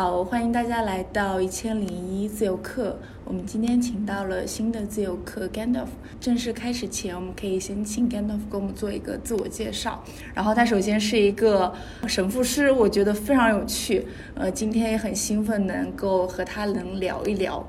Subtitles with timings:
[0.00, 2.98] 好，欢迎大家来到一千零一自由课。
[3.22, 5.88] 我们今天请到了新的自由课 Gandalf。
[6.18, 10.02] 正式开始前，我们可以先请 Gandalf 给我们做一个自我介绍。
[10.32, 11.70] 然后他首先是一个
[12.08, 14.06] 神父师，我觉得非常有趣。
[14.34, 17.62] 呃，今天也很兴奋能够和他能聊一聊。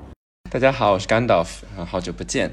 [0.50, 1.46] 大家好，我是 Gandalf，
[1.84, 2.50] 好久不见。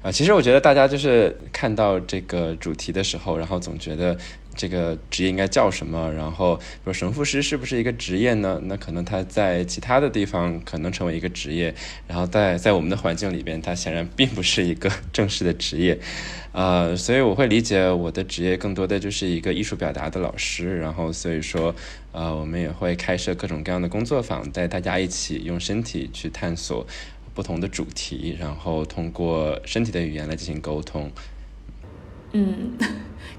[0.00, 4.16] 啊，其实我觉得大家就是看到这个主题的时候，然后总觉得。
[4.58, 6.12] 这个职业应该叫什么？
[6.12, 8.60] 然后说神父师是不是一个职业呢？
[8.64, 11.72] 那可能他在其他的地方可能成为一个职业，
[12.08, 15.96] 然后在在我们的环境里边，他显然并不是一个正式的职业，
[16.50, 20.76] 呃，所以我会理解我的职业更多的就是一个艺术表达的老师。
[20.80, 21.72] 然后所以说，
[22.10, 26.84] 呃，我们也会开设各种各样的工作坊，带大家一起用身体去探索
[27.32, 31.12] 不同的主题，然后通过身体的语言来进行沟通。
[32.32, 32.72] 嗯。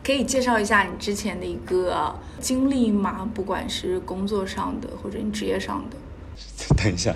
[0.02, 3.30] 可以介绍一下你之前的一个经历吗？
[3.34, 5.98] 不管是工作上的或者你职业上的。
[6.76, 7.14] 等一下，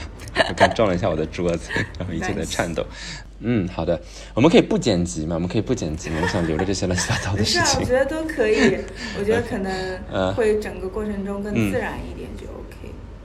[0.49, 2.85] 我刚撞了一下我的桌子， 然后一直在颤抖。
[3.39, 3.99] 嗯，好的，
[4.33, 5.35] 我们可以不剪辑吗？
[5.35, 6.19] 我们可以不剪辑吗？
[6.21, 7.79] 我想留着这些乱七八糟的事情。
[7.79, 8.77] 我觉得都可以。
[9.17, 9.99] 我觉得可能
[10.35, 12.45] 会整个过程中更自然一点就。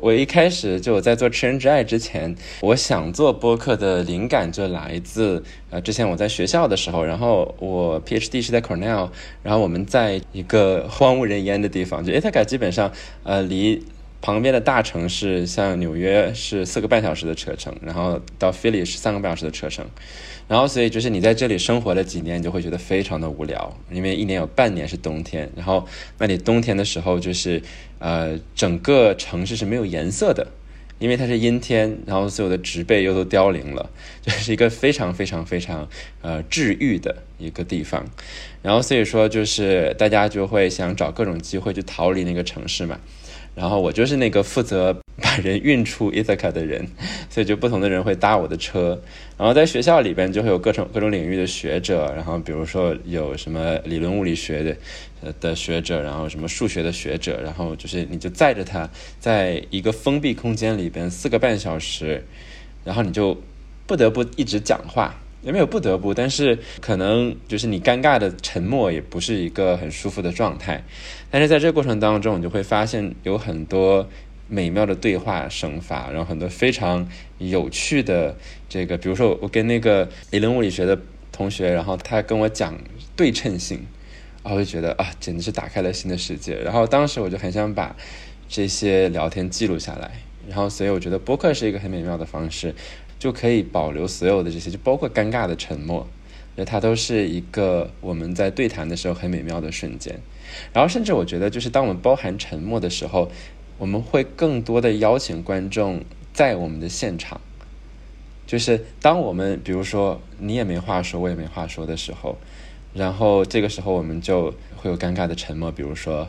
[0.00, 9.10] 我一开始就在做《吃人之爱》之前，我想做播客的灵感就来自呃，之前我在学校的时候，然后我 PhD 是在 Cornell，
[9.42, 12.92] 然后我们在一个荒无人烟的地方，就 Ithaca 基本上
[13.24, 13.84] 呃离
[14.20, 19.84] 旁边的大城市，像纽约是四个半小时的车程，然后到 Philly 是三个半小时的车程。
[20.48, 25.50] 然后，所以就是你在这里生活了几年，你就会觉得非常的无聊，因为一年有半年是冬天。
[25.54, 25.86] 然后，
[26.16, 27.62] 那你冬天的时候，就是
[27.98, 30.46] 呃，整个城市是没有颜色的，
[30.98, 33.90] 因为它是阴天，然后所有的植被又都凋零了，
[34.24, 35.86] 就是一个非常非常非常
[36.22, 38.06] 呃治愈的一个地方。
[38.62, 42.98] 然后，所以说就是大家就会想找各种机会去逃离那个城市嘛。
[43.58, 46.86] 然后我就是那个负责把人运出伊 a 卡的人，
[47.28, 49.02] 所以就不同的人会搭我的车。
[49.36, 62.24] 然后在学校里边就会有各种各种领域的学者，然后比如说有什么理论物理学的的学者，然后什么数学的学者，然后就是你就载着他在一个封闭空间里边四个半小时，
[62.84, 63.36] 然后你就
[63.88, 65.14] 不得不一直讲话。
[65.42, 70.82] 也没有不得不，但是可能就是你尴尬的沉默也不是一个很舒服的状态。
[71.30, 74.08] 但是在这个过程当中，你就会发现有很多
[74.48, 78.36] 美妙的对话生发，然后很多非常有趣的
[78.68, 80.98] 这个，比如说我跟那个理论物理学的
[81.30, 82.76] 同学，然后他跟我讲
[83.14, 83.86] 对称性，
[84.42, 86.54] 然后就觉得啊，简直是打开了新的世界。
[86.56, 87.94] 然后当时我就很想把
[88.48, 90.10] 这些聊天记录下来，
[90.48, 92.74] 然后所以我觉得播客是一个很美妙的方式。
[93.18, 96.06] 就可以保留所有的这些，就包括尴尬的沉默，
[96.56, 100.20] 那它都是一个我们在对谈的时候很美妙的瞬间。
[100.72, 103.30] 然后，甚至我觉得，就是当我们包含沉默的时候，
[103.76, 106.02] 我们会更多的邀请观众
[106.32, 107.40] 在我们的现场。
[108.46, 112.38] 就是当我们比如说你也没话说，我也没话说的时候，
[112.94, 116.28] 然后这个时候我们就会有尴尬的沉默，比如说。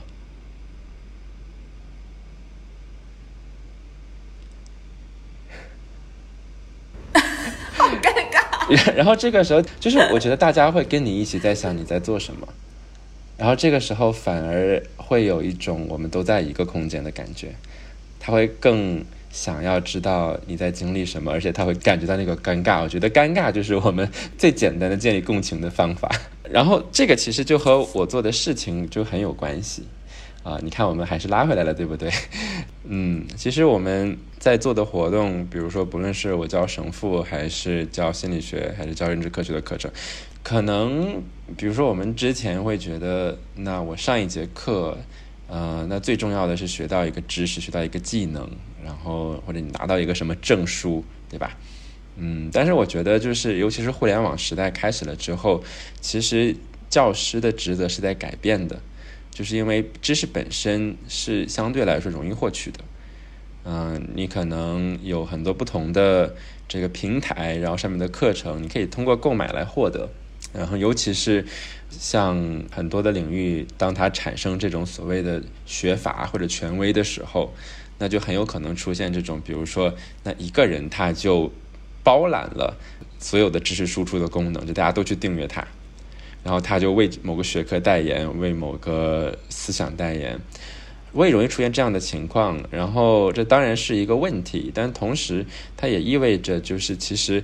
[8.95, 12.47] 然后这个时候，就是我觉得大家会跟你一起在想你在做什么，
[13.37, 17.55] 然后这个时候反而会有一种我们都在一个空间的感觉，
[18.19, 22.81] 他会更想要知道你在经历什么，而且他会感觉到那个尴尬。
[22.81, 26.09] 我觉得尴尬就是我们最简单的建立共情的方法。
[26.49, 29.83] 然后这个其实就和我做的事情就很有关系。
[30.43, 32.09] 啊，你看，我们还是拉回来了，对不对？
[32.85, 39.91] 嗯，其实我们在做的活动，比如说，不论是我教神父，还是教心理学，还是教认知科学的课程，
[40.41, 41.21] 可能，
[41.57, 44.97] 比如说，我们之前会觉得，那我上一节课，
[45.47, 48.49] 呃，那最重要的是学到一个知识，学到一个技能，
[48.83, 51.57] 然后或者你拿到一个什么证书，对吧？
[52.15, 55.61] 嗯，但是我觉得，就是尤其是互联网时代开始了之后，
[55.99, 56.55] 其实
[56.89, 58.79] 教师的职责是在改变的。
[59.39, 62.79] 就是因为知识本身是相对来说容易获取的，
[63.63, 66.35] 嗯，你可能有很多不同的
[66.67, 70.09] 这个平台，然后上面的课程，你可以通过购买来获得。
[70.51, 71.45] 然后，尤其是
[71.89, 77.53] 像很多的领域，当它产生这种所谓的学法或者权威的时候，
[77.97, 81.49] 那就很有可能出现这种，比如说，那一个人他就
[82.03, 82.75] 包揽了
[83.19, 85.65] 所有的知识输出的功能，就大家都去订阅它。
[86.43, 90.39] 然后他就为某个学科代言，为某个思想代言，
[91.11, 92.59] 我也容易出现这样的情况。
[92.71, 95.45] 然后这当然是一个问题，但同时
[95.75, 97.43] 它也意味着，就是其实，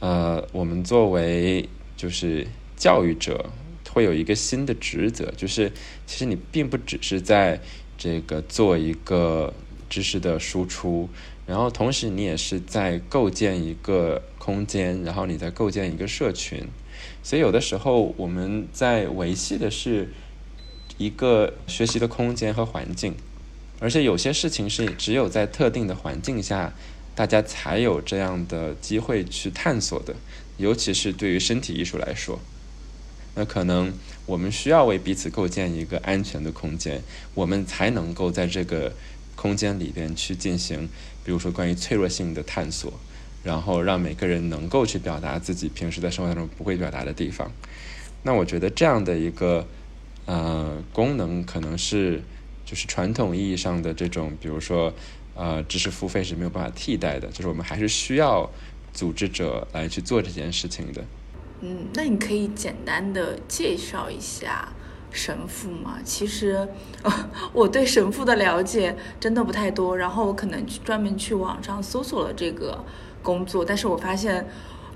[0.00, 2.46] 呃，我们作为就是
[2.76, 3.50] 教育者，
[3.90, 5.72] 会有一个新的职责，就是
[6.06, 7.60] 其实你并不只是在
[7.96, 9.52] 这个做一个。
[9.86, 11.08] 知识的输出，
[11.46, 16.66] 然后同时你也是在构建一个空间，然后你在构建一个社群，
[17.22, 20.12] 所以有的时候我们在维系的是
[20.98, 23.14] 一个学习的空间和环境，
[23.80, 26.72] 而且有些事情是只有在特定的环境下，
[27.14, 30.14] 大家才有这样的机会去探索的，
[30.56, 32.38] 尤其是对于身体艺术来说。
[33.36, 33.92] 那可能
[34.26, 37.02] 我们需要为彼此构建一个安全的空间，
[37.34, 38.92] 我们才能够在这个
[39.34, 40.88] 空间里边去进行，
[41.24, 42.92] 比如说关于脆弱性的探索，
[43.44, 47.50] 然后让每个人能够去表达自己平时在生活当中不会表达的地方。
[48.22, 49.66] 那我觉得这样的一个
[50.24, 52.22] 呃功能，可能是
[52.64, 54.92] 就是传统意义上的这种，比如说
[55.34, 58.50] 呃知识付费是没有办法替代的，就是我们还是需要
[58.94, 61.04] 组织者来去做这件事情的。
[61.60, 64.68] 嗯，那你可以简单的介绍一下
[65.10, 65.98] 神父吗？
[66.04, 66.66] 其实
[67.52, 72.84] 我对神父的了解真的不太多，然后我可能去专门去网上搜索了这个
[73.24, 74.46] 工作，但是我发现。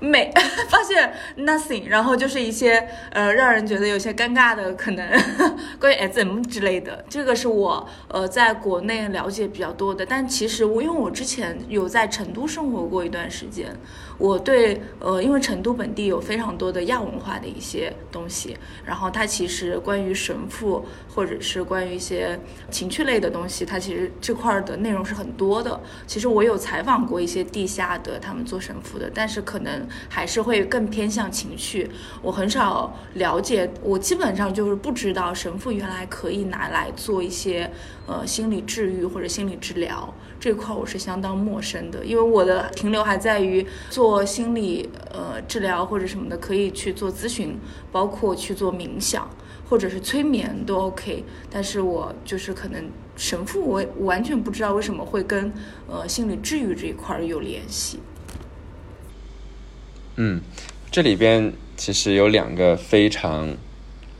[0.01, 0.31] 没
[0.71, 5.05] 发现 nothing，然后就是一些呃让人觉得有些尴尬的可能
[5.77, 10.05] 关于 SM 之类的，这个是我呃在国内了解比较多的。
[10.05, 13.75] 但其实我因为我之前有在成都生活过一段时间，
[14.19, 18.55] 我对呃因为成都本地有非常多的亚文化的一些东西，
[18.85, 20.85] 然后它其实关于神父
[21.15, 22.39] 或者是关于一些
[22.69, 25.81] 情趣类的东西，它其实这块的内容是很多的。
[26.05, 29.69] 其实我有采访过一些地下的他们做神父的，但是可能。
[30.09, 31.89] 还是会更偏向情趣，
[32.21, 37.71] 我很少了解，我基本上就是不知道神父原来可以拿来做一些
[38.05, 47.57] 呃心理治愈或者心理治疗这块，我是相当陌生的，因为我的停留还在于做心理呃治疗或者什么的，可以去做咨询，
[47.91, 49.29] 包括去做冥想
[49.69, 55.51] 或者是催眠都 OK，但是我就是可能神父我完全不知道为什么会跟
[55.87, 57.99] 呃心理治愈这一块有联系。
[60.15, 60.41] 嗯，
[60.89, 63.55] 这里边其实有两个非常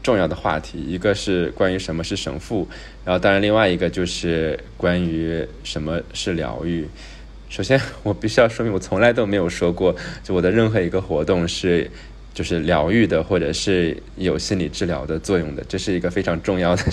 [0.02, 2.68] 重要的话题，一个是关于什么是神父，
[3.04, 6.88] 然后当然另外一个就是关于什么是疗愈。
[7.50, 11.90] 首先，我必须要说明，我从来都没有说过，就我的任何一个活动是
[12.34, 16.84] 就是疗愈的，或者是有心理治疗的作用的，这是一个非常重要的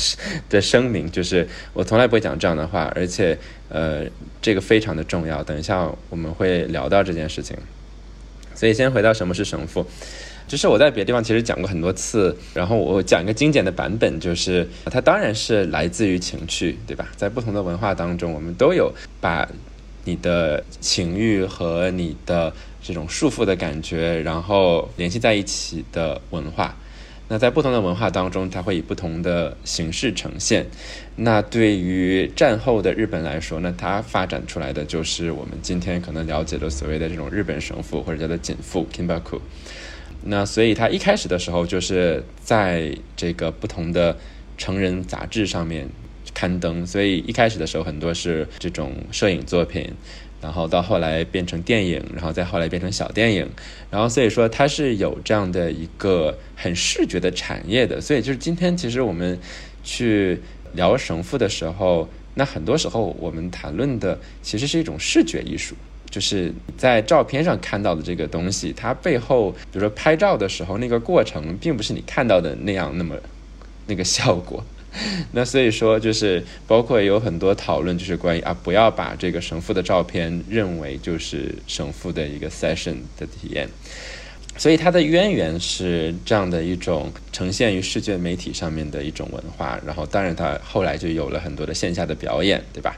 [0.49, 3.39] 的声明，就是我从来不会讲这样的话，而且
[3.69, 4.05] 呃，
[4.41, 5.45] 这个非常的重要。
[5.45, 7.57] 等一下我们会聊到这件事情。
[8.55, 9.87] 所以先回到什么是神父，
[10.47, 17.09] 就是我在别的地方其实讲过很多次，然后我讲一个精简的版本，就是它当然是来自于情趣，对吧？
[17.17, 19.49] 在不同的文化当中，我们都有把
[20.05, 26.77] 你的情欲和你的这种束缚的感觉，然后联系在一起的文化。
[27.29, 30.65] 那在不同的文化当中，它会以不同的形式呈现。
[31.17, 39.41] 那对于战后的日本来说，那它发展出来的就是我们今天可能了解的所谓的这种日本神父或者叫做锦父 （Kimbaku）。
[40.25, 44.17] 那所以它一开始的时候就是在这个不同的
[44.59, 45.89] 成人杂志上面
[46.35, 49.93] 刊登，所以一开始的时候很多是这种摄影作品。
[50.39, 53.49] 然后到后来变成电影，然后再后来变成小电影，
[53.91, 58.01] 然后所以说它是有这样的一个很视觉的产业的。
[58.01, 59.37] 所以就是今天其实我们
[59.83, 60.39] 去
[60.75, 65.75] 聊神父的时候，那很多时候我们谈论的其实是一种视觉艺术，
[66.17, 73.15] 就是在照片上看到的这个东西，它背后比如说拍照的时候那个过程，并不是你看到的那样那么
[73.87, 74.65] 那个效果。
[75.33, 83.69] 那所以说，就是包括有很多讨论，就是关于啊，不要把这个神父的照片认为就是神父的一个 session 的体验。
[84.57, 89.79] 所以它的渊源是这样的一种呈现于视觉媒体上面的一种文化。
[89.85, 92.97] 然后，当然它后来就有了很多的线下的表演，对吧？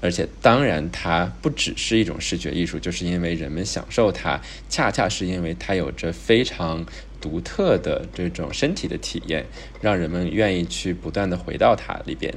[0.00, 6.86] 而且，当然它不只是一种视觉艺术，就是因为人们享受它，恰恰是因为它有着非常。
[7.20, 9.44] 独特的这种身体的体验，
[9.82, 12.32] 让人们愿意去不断的回到它里边，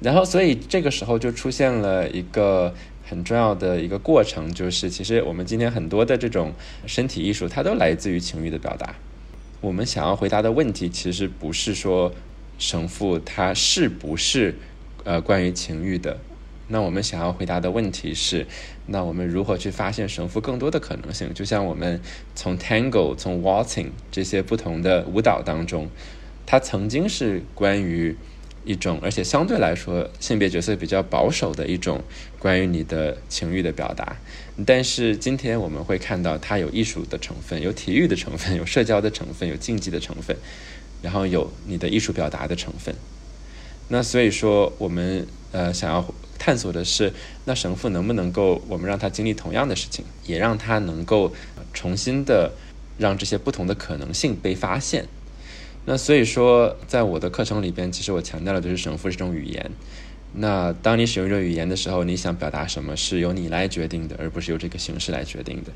[0.00, 2.74] 然后所以这个时候就出现了一个
[3.06, 6.52] 很重要的一个过程，就是其实我们今天很多的这种
[6.86, 8.96] 身体艺术，它都来自于情欲的表达。
[9.62, 12.12] 我们想要回答的问题，其实不是说
[12.58, 14.56] 神父他是不是
[15.04, 16.18] 呃关于情欲的。
[16.68, 18.44] 那我们想要回答的问题是，
[18.86, 21.32] 那我们如何去发现神父更多的可能性？
[21.32, 22.00] 就像我们
[22.34, 25.88] 从 Tango、从 Waltzing 这些不同的舞蹈当中，
[26.44, 28.16] 它曾经是关于
[28.64, 32.02] 一种，而且相对来说性别角色比较保守的一种
[32.40, 34.16] 关于你的情欲的表达。
[34.66, 40.36] 但是今天我们会看到，它有艺术的成分，有体育的成分， 有社交的成分，有竞技的成分，
[41.00, 42.92] 然后有你的艺术表达的成分。
[43.86, 46.04] 那所以说，我们呃想要。
[46.38, 47.12] 探索的是，
[47.44, 51.32] 那神父能不能够我们让他经历同样的事情，也让他能够
[51.72, 52.52] 重新的
[52.98, 55.06] 让这些不同的可能性被发现。
[55.84, 59.70] 那所以说，在我的课程里边，其实我强调的就是神父这种语言。
[60.34, 65.70] 那当你使用这种语言的时候，你想表达什么是由你来决定的，而不是由这个形式来决定的。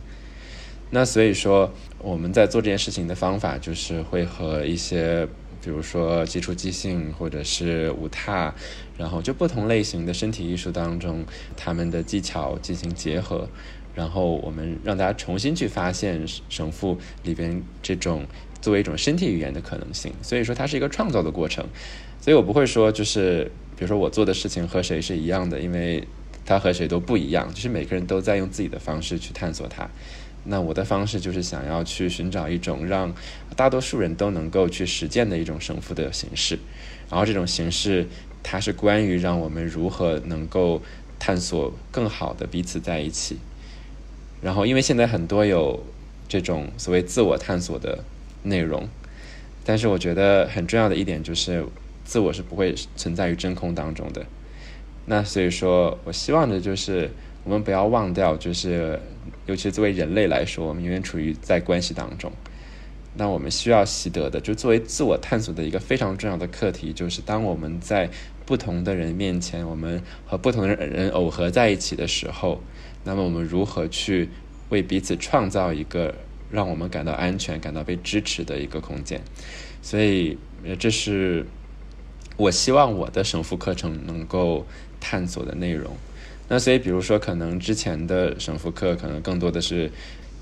[0.90, 5.28] 那所以说，我们在做这件事情的方法，就是会和一些，
[5.62, 8.54] 比如说基础即兴或者是舞踏，
[8.96, 11.24] 然后就不同类型的身体艺术当中，
[11.56, 13.48] 他们的技巧进行结合，
[13.94, 18.26] 然后我们让大家重新去发现神父里边这种
[18.60, 20.12] 作为一种身体语言的可能性。
[20.22, 21.66] 所以说，它是一个创造的过程。
[22.20, 26.06] 所以我不会说，就是比如说我做的事情和谁是一样的，因为
[26.44, 29.88] 他和谁都不一样，就是每个人都在用自己的方式去探索它。
[30.44, 33.14] 那我的方式就是想要去寻找一种让
[33.54, 36.59] 大多数人都能够去实践的一种神父的形式，
[37.11, 38.06] 然后这种形式
[38.42, 40.80] 它是关于让我们如何能够
[41.18, 43.37] 探索更好的彼此在一起。
[44.40, 45.85] 然后因为现在很多有
[46.26, 48.02] 这种所谓自我探索的
[48.42, 48.88] 内容，
[49.62, 51.66] 但是我觉得很重要的一点就是
[52.02, 54.25] 自我是不会存在于真空当中的。
[55.04, 57.11] 那所以说我希望的就是
[57.44, 58.99] 我们不要忘掉就是。
[59.46, 62.32] 尤其作为人类来说，我们永远处于在关系当中。
[63.16, 68.08] 那我们需要习得的，就作为自我探索的一个非常重要的课题，就是当我们在
[68.46, 72.62] 不同的人面前，我们和不同的人耦合在一起的时候，
[73.02, 74.28] 那么我们如何去
[74.68, 76.14] 为彼此创造一个
[76.52, 79.20] 让我们感到安全、感到被支持的一个空间？
[79.82, 81.44] 所以，呃这是
[82.37, 84.64] 我希望我的神父课程能够
[85.00, 85.96] 探索的内容。
[86.52, 89.88] 那所以，比如说，可能之前的省服课，可能更多的是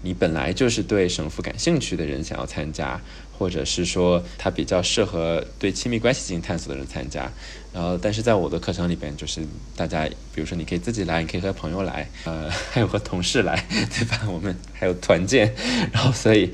[0.01, 2.99] 你本来就是对省服感兴趣的人想要参加，
[3.39, 7.31] 或者是说他比较适合对亲密关系进行探索的人参加。
[7.75, 9.43] 然后，但是在我的课程里边，就是
[9.77, 13.63] 大家，比如说你可以自己来，你可以和朋友来，呃，还有和同事来，
[13.93, 14.27] 对吧？
[14.33, 15.55] 我们还有团建。
[15.93, 16.51] 然后，所以，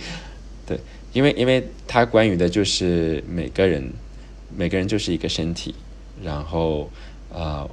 [0.67, 0.77] 对，
[1.13, 3.93] 因为因为它关于的就是每个人，
[4.53, 5.77] 每个人就是一个身体，
[6.21, 6.91] 然后，
[7.33, 7.71] 呃。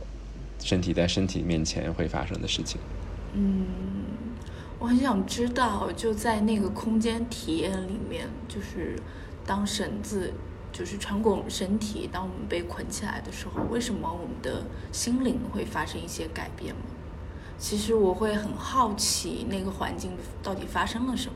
[0.61, 2.79] 身体在身体面前会发生的事情。
[3.33, 3.65] 嗯，
[4.79, 8.95] 我很想知道，就在那个空间体验里面，就是
[9.45, 10.33] 当绳子
[10.71, 16.81] 就是穿过我们身体，当我们被捆起来的时候，为什么我们的心灵会发生一些改变吗？
[17.57, 21.33] 其实我会很好奇，那个环境到底发生了什么。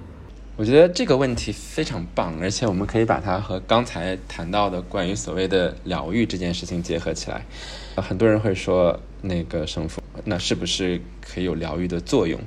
[0.57, 7.45] 我觉得这个问题非常棒，而且我们可以把它和刚才谈到的关于所谓的疗愈这件事情结合起来。
[7.97, 12.39] 很多人会说，那个神父，那是不是可以有疗愈的作用？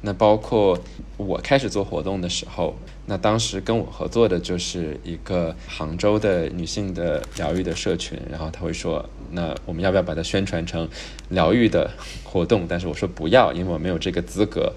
[0.00, 0.78] 那包括
[1.16, 10.88] 我开始做活动的时候，那当时跟我合作的就是一个杭州的女性的疗愈的社群，然后他会说，那我们要不要把它宣传成
[11.30, 11.90] 疗愈的
[12.22, 12.66] 活动？
[12.68, 14.72] 但是我说不要，因为我没有这个资格，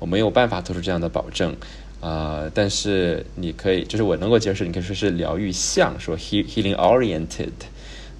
[0.00, 1.54] 我没有办法做出这样的保证。
[2.00, 7.48] 啊，但是你可以，就是我能够接受，你可以说是疗愈向，说 healing oriented，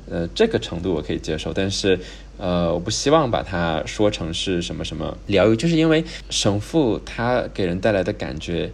[0.08, 1.52] 呃，这个程度我可以接受。
[1.52, 2.00] 但是，
[2.38, 8.70] 呃，我不希望把它说成是什么什么疗愈，就是因为绳缚它给人带来的感觉，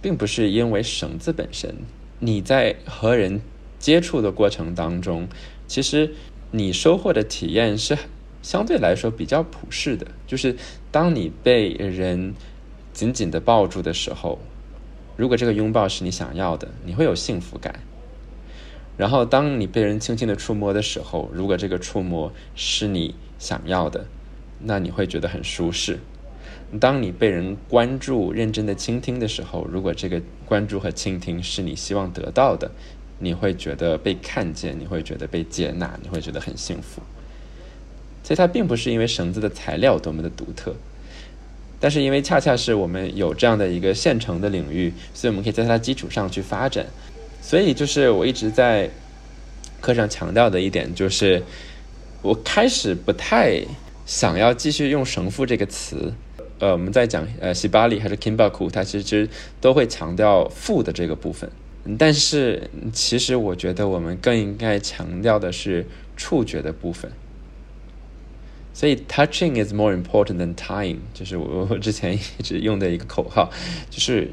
[0.00, 1.74] 并不是因为绳子本身。
[2.18, 3.40] 你在和人
[3.78, 5.28] 接触的过程当中，
[5.66, 6.14] 其实
[6.50, 7.96] 你收获的体验是
[8.42, 10.56] 相对来说比较普世的，就是
[10.90, 12.34] 当你被人。
[12.90, 14.40] 紧紧的抱住的时候，
[15.16, 17.78] 如果这个拥抱是你想要的，你会有幸福感。
[18.98, 24.06] 然后，当你被人轻轻的触摸的时候，如果这个触摸是你想要的，
[24.58, 26.00] 那你会觉得很舒适。
[26.80, 32.72] 当你被人关注、认真的倾听的时候，如果这个关注和倾听是你希望得到的，
[33.20, 37.00] 你会觉得被看见，你会觉得被接纳，你会觉得很幸福。
[38.24, 40.74] 所以，它并不是因为绳子的材料多么的独特。
[41.80, 46.84] 但是因为恰恰是我们有这样的一个现成的领域，所以我们可以在它基础上去发展。
[47.40, 48.90] 所以就是我一直在
[49.80, 51.42] 课上强调的一点，就是
[52.22, 53.62] 我开始不太
[54.04, 56.14] 想要继续用神父这个词。
[56.58, 59.28] 呃，我们在讲呃西巴里还是 Kimbaku，它其实
[59.60, 61.48] 都会强调负的这个部分。
[61.96, 67.12] 但是其实我觉得我们更应该强调的是触觉的部分。
[68.74, 73.50] 所以，touching is more important than tying，就是我我之前一直用的一个口号，
[73.88, 74.32] 就是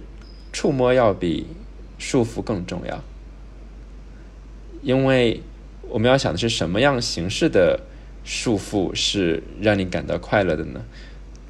[0.51, 1.47] 触摸要比
[1.98, 3.04] 束缚更重要。
[4.82, 5.42] 因为
[5.90, 7.80] 我们要想的是什么样形式的
[8.24, 10.84] 束缚是让你感到快乐的呢？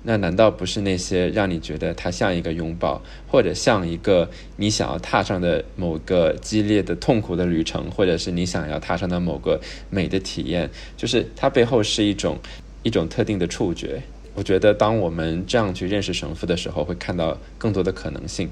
[0.04, 9.60] 那难道不是那些让你觉得它像一个拥抱，或者像一个你想要踏上的某个激烈的痛苦的旅程，或者是你想要踏上的某个
[9.90, 10.70] 美的体验？
[10.96, 12.38] 就是它背后是一种。
[12.86, 14.04] 一种特定的触觉。
[14.36, 18.48] 我觉得当我们这样去认识神父的时候，会看到更多的可能性。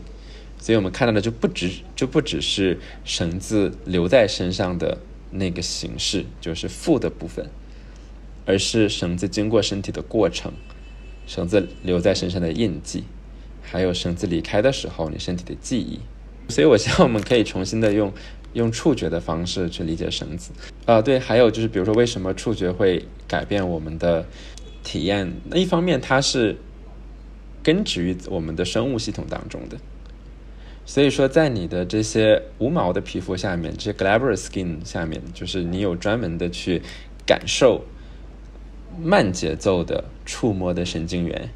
[0.63, 4.98] 所以我们看到的就不只就不只是绳子留在身上的
[5.29, 7.50] 那个形式，就是负的部分，
[8.46, 10.53] 而是绳子经过身体的过程，
[11.27, 13.03] 绳子留在身上的印记，
[13.62, 16.00] 还有绳子离开的时候你身体的记忆。
[16.48, 18.13] 所以我希望我们可以重新的用
[18.53, 20.51] 用触觉的方式去理解绳子。
[20.86, 24.25] 啊，对，还有就是比如说为什么触觉会改变我们的
[24.82, 25.29] 体验？
[25.50, 26.55] 那一方面它是
[27.62, 29.77] 根植于我们的生物系统当中的。
[30.86, 36.82] 所以说，在你的这些无毛的皮肤下面，这些 glabrous skin 下面，就是你有专门的去
[37.25, 37.86] 感受
[39.02, 41.50] 慢节奏的触摸的神经元。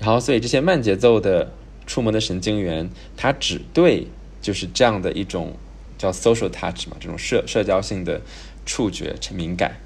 [0.00, 1.52] 然后，所以这些慢节奏的
[1.86, 4.08] 触摸的神经元，它只对
[4.42, 5.54] 就是这样的一种
[5.96, 8.20] 叫 social touch 嘛，这种社社交性的
[8.66, 9.76] 触觉敏感。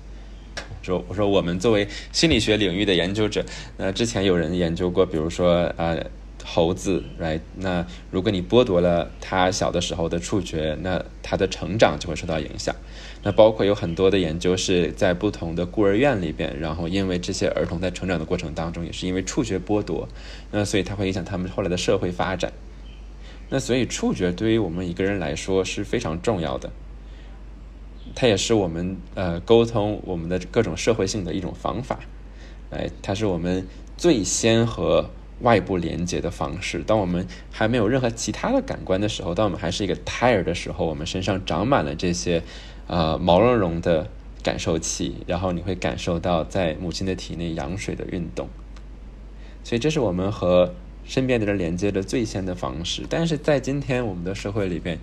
[0.82, 3.44] 说，我说我们作为心理学领域的研究者，
[3.76, 5.94] 那之前有人研究过，比如说啊。
[6.52, 7.40] 猴子，right？
[7.54, 12.74] 那如果你剥夺了他小的时候的触觉，那他的成长就会受到影响。
[13.22, 20.08] 那包括有很多的研究是在不同的孤儿院里边，然后因为这些儿童在成长的过程当中也是因为触觉剥夺，
[20.50, 22.52] 那所以它会影响他们后来的社会发展。
[23.48, 26.72] 那所以触觉对于我们一个人来说是非常重要的，
[28.16, 32.00] 它也是我们呃沟通我们的各种社会性的一种方法，
[32.70, 35.10] 哎，它是我们最先和。
[35.40, 36.82] 外部连接的方式。
[36.86, 42.42] 当我们还没有任何其他的感官的时候，当我们还是一个胎儿的时候，我们身上长满了这些，
[42.86, 44.08] 呃，毛茸茸的
[44.42, 48.48] 感受器，然后你会感受到在母亲的体内羊水的运动。
[49.62, 53.04] 所以，这是我们和身边的人连接的最先的方式。
[53.08, 54.98] 但是在今天我们的社会里边，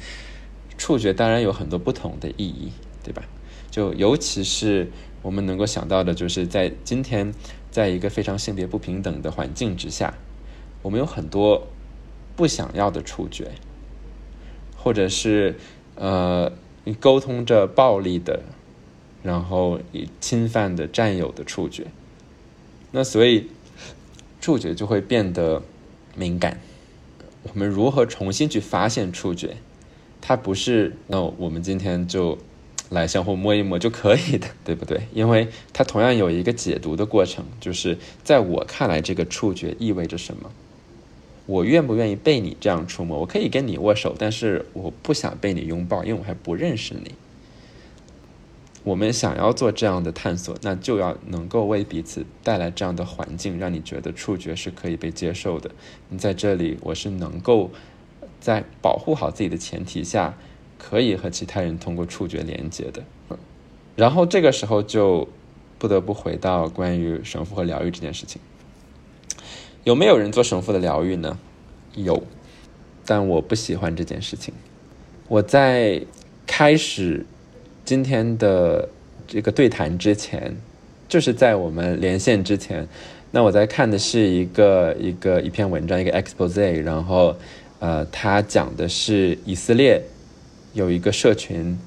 [0.78, 2.72] 触觉当然有很多不同的意义，
[3.04, 3.24] 对吧？
[3.70, 7.32] 就尤其是我们能够想到的，就是在今天，
[7.70, 10.14] 在一个非常性别不平等的环境之下。
[10.82, 11.68] 我们有很多
[12.36, 13.52] 不想要的触觉，
[14.76, 15.56] 或者是
[15.96, 16.52] 呃，
[16.84, 18.42] 你沟通着暴力的，
[19.24, 19.80] 然后
[20.22, 21.88] 侵犯的占有的触觉，
[22.92, 23.50] 那所以
[24.40, 25.64] 触觉就会变得
[26.16, 26.62] 敏感。
[27.44, 29.58] 我们如何重新去发现触觉？
[30.22, 32.38] 它不是那我们今天就
[32.90, 35.08] 来相互摸一摸就可以的， 对不对？
[35.14, 40.52] 因为它同样有一个解读的过程，就是在我看来，这个触觉意味着什么？
[41.48, 43.20] 我愿不愿意被你这样触摸？
[43.20, 47.16] 我可以跟你握手，但是我不想被你拥抱，因为我还不认识你。
[48.84, 55.72] 我们想要做这样的探索，那就要能够为彼此带来这样的环境，让你觉得触觉是可以被接受的。
[56.10, 57.72] 你在这里，我是能够
[58.40, 60.38] 在保护好自己的前提下，
[60.78, 63.04] 可以和其他人通过触觉连接的。
[63.96, 65.28] 然后这个时候就
[65.78, 68.42] 不得不回到关于神父和疗愈这件事情。
[69.88, 71.40] 有没有人做神父的疗愈呢？
[71.96, 72.22] 有，
[73.06, 74.54] 但我不喜欢这件事情。
[75.30, 76.02] 我在
[76.46, 77.26] 开始
[77.86, 78.90] 今天的
[79.26, 80.54] 这个对谈之前，
[81.08, 82.86] 就是在我们连线之前，
[83.32, 87.34] 那我在看的是一个一个一篇文章，一个 expose，然后
[87.80, 90.04] 呃，他讲的是以色列
[90.74, 91.80] 有一个社群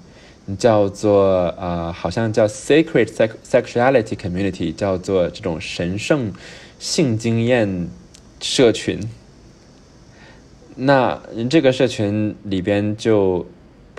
[0.58, 3.10] 叫做呃，好像叫 sacred
[3.44, 6.32] sexuality community，叫做这种神圣。
[6.80, 7.88] 性经验
[8.40, 8.98] 社群，
[10.74, 13.46] 那这个社群里边就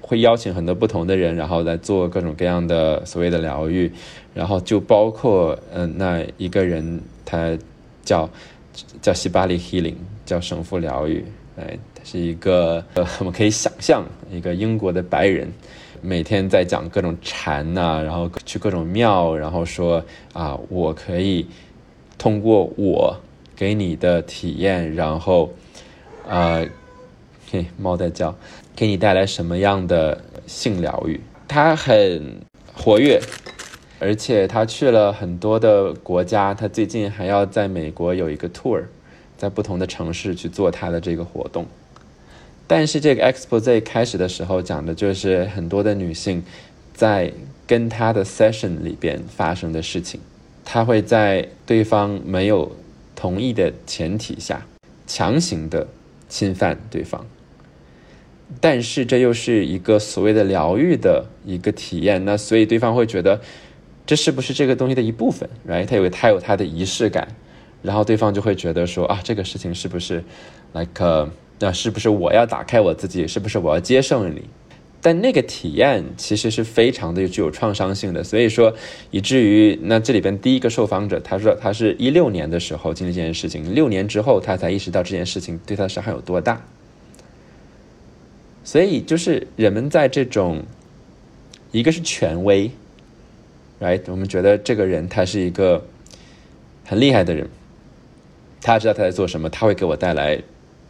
[0.02, 3.92] 会邀请很多不同的人，然后来做各种各样的所谓的疗愈，
[4.34, 7.56] 然后就包括嗯，那一个人他
[8.04, 8.28] 叫
[9.00, 9.94] 叫西巴利 healing，
[10.26, 11.24] 叫神父疗愈，
[11.58, 15.48] 哎，他是一个呃，我们可以想象一个英国的白人，
[16.02, 21.46] 每天在讲各种禅呐，然后去各种庙，然后说啊，我可以。
[22.22, 23.20] 通过我
[23.56, 25.52] 给你的体验，然后，
[26.28, 26.68] 呃，
[27.50, 28.36] 嘿，猫在叫，
[28.76, 31.20] 给你带来什么样的性疗愈？
[31.48, 32.40] 他很
[32.76, 33.20] 活跃，
[33.98, 36.54] 而且他去了很多的国家。
[36.54, 38.84] 他最近还要在美国有一个 tour，
[39.36, 41.66] 在不同的城市去做他的这个活动。
[42.68, 46.44] 但是这个 expose 开始的时候讲的就是很多的女性
[46.94, 47.34] 在
[47.66, 50.22] 跟他的 session 里边发生的事情。
[50.64, 52.76] 他会在对方没有
[53.16, 54.66] 同意的前提下
[55.06, 55.88] 强行的
[56.30, 57.26] 侵犯对方，
[58.60, 63.42] 但是这又是一个所谓的疗愈的一个体验，那所以对方会觉得
[64.06, 65.86] 这是不是这个东西的一部分？Right？
[65.86, 67.28] 他有他有他的仪式感，
[67.82, 70.24] 然后对方就会觉得说啊，这个事情是不是
[70.74, 73.28] like 那是不是我要打开我自己？
[73.28, 74.44] 是不是我要接受你？
[75.02, 78.72] 但那个体验其实是非常的具有创伤性的，所以说
[79.10, 86.62] 以至于那这里边第一个受访者，他说他是一六年的时候经历这件事情，六年之后他才意识到这件事情对他的伤害有多大。
[88.64, 90.64] 所以就是人们在这种，
[91.72, 92.70] 一个是权威
[93.80, 95.84] ，right，我们觉得这个人他是一个
[96.86, 97.50] 很厉害的人，
[98.62, 100.40] 他知道他在做什么，他会给我带来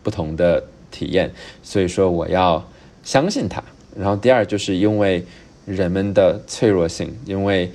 [0.03, 1.31] 不同的体验，
[1.63, 2.69] 所以说我要
[3.03, 3.63] 相信他。
[3.95, 5.25] 然后第二就是因为
[5.65, 7.71] 人们的脆弱性，因为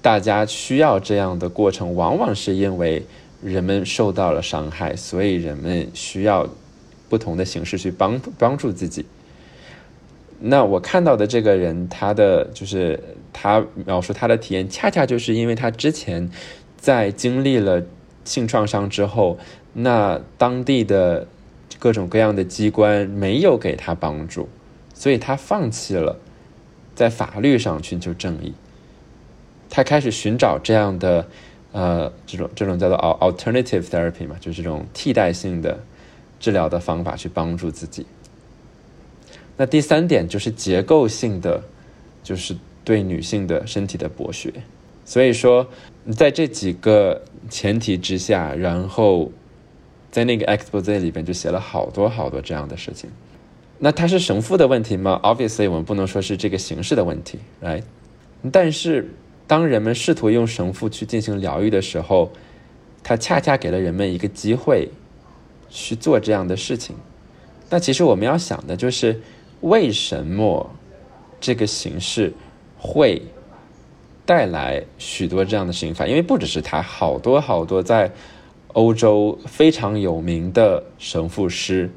[0.00, 3.04] 大家需要这样的过程，往往是因为
[3.42, 6.48] 人们受到了伤害，所以人们需要
[7.08, 9.04] 不同的形式去帮帮助自己。
[10.40, 13.00] 那我看到的这个人，他的就是
[13.32, 16.30] 他描述他的体验，恰恰就是因为他之前
[16.76, 17.82] 在经历了
[18.24, 19.36] 性创伤之后，
[19.72, 21.26] 那当地的
[21.80, 24.48] 各种各样的机关没有给他帮助。
[24.98, 26.18] 所以他放弃了
[26.96, 28.52] 在法律上寻求正义，
[29.70, 31.24] 他开始寻找这样的
[31.70, 35.78] 呃这种这种叫做 alternative therapy 嘛，就是这种替代性的
[36.40, 38.04] 治疗的方法去帮助自己。
[39.56, 41.62] 那第三点就是结构性的，
[42.24, 44.52] 就是对女性的身体的剥削。
[45.04, 45.64] 所以说，
[46.16, 49.30] 在这几个前提之下，然后
[50.10, 53.08] 在那个 expose 里边就写了好多好多这样的事情。
[53.80, 57.84] 那他是神父的问题吗？Obviously，我们不能说是这个形式的问题，right？
[58.50, 59.14] 但是
[59.46, 62.32] 当人们试图用神父去进行疗愈的时候，
[63.04, 64.88] 他恰恰给了人们一个机会
[65.70, 66.96] 去做这样的事情。
[67.70, 69.20] 那其实我们要想的就是，
[69.60, 70.68] 为什么
[71.40, 72.32] 这个形式
[72.76, 73.22] 会
[74.26, 76.08] 带来许多这样的事情？
[76.08, 78.10] 因为不只是他，好多好多在
[78.72, 81.88] 欧洲非常有名的神父师。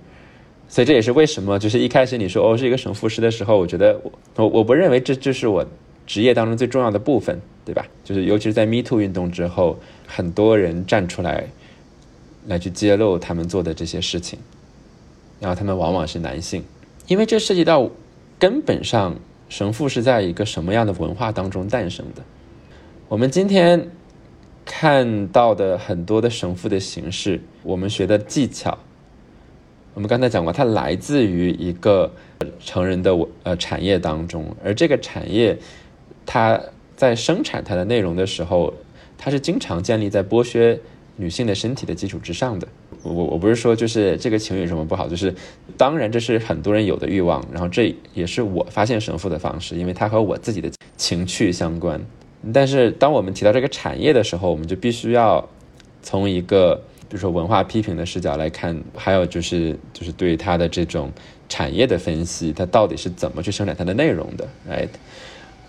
[0.72, 4.00] 所以这也是为什么，就是一开始你说哦是一个神父师的时候，我觉得
[4.38, 5.66] 我我不认为这这是我
[6.08, 7.86] 职业当中最重要的部分，对吧？
[8.06, 11.44] 就是尤其是在 Me Too 运动之后，很多人站出来
[12.48, 14.40] 来去揭露他们做的这些事情，
[15.42, 16.64] 然后他们往往是男性，
[17.08, 17.92] 因为这涉及到
[18.40, 19.18] 根本上
[19.50, 22.24] 神父是在一个什么样的文化当中诞生的。
[23.10, 23.90] 我们今天
[24.64, 28.78] 看到的很多的神父的形式，我们学的技巧。
[29.94, 32.10] 我们刚才讲过，它来自于一个
[32.60, 35.58] 成人的我呃产业当中，而这个产业，
[36.26, 36.60] 它
[36.96, 38.74] 在生产它的内容的时候，
[39.18, 40.80] 它是经常建立在剥削
[41.18, 42.66] 女性的身体的基础之上的。
[43.04, 45.34] 我我不是说就是这个情有什么不好，就是
[45.76, 52.00] 当然这是很多人有的欲望，然后这也是我发现神父的方式，因为它和我自己的情趣相关。
[52.54, 55.50] 但是当我们提到这个产业的时候，我们就必须要
[56.02, 56.82] 从一个。
[57.12, 61.12] 比如说文化批评的视角来看，还有就是就是对它的这种
[61.50, 64.88] 产业的分析，它到底是怎么去生产它的内容的哎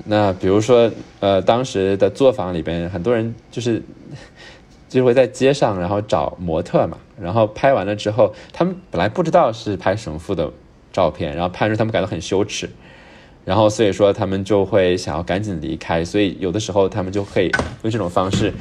[0.05, 3.83] 那比如说，呃，当时的作坊里边，很多人就是
[4.89, 10.53] 就会在街上，然后找模特嘛，然后拍完了之后，他们本来不知道是拍神父的
[10.93, 12.71] 照片，然后拍出他们感到很羞耻，
[13.45, 17.51] 然后所以说他们就会想要赶紧离开，所以有的时候他们就可以
[17.83, 18.55] 用这种方式。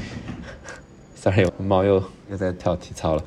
[1.21, 3.23] Sorry，猫又 又在跳体操了。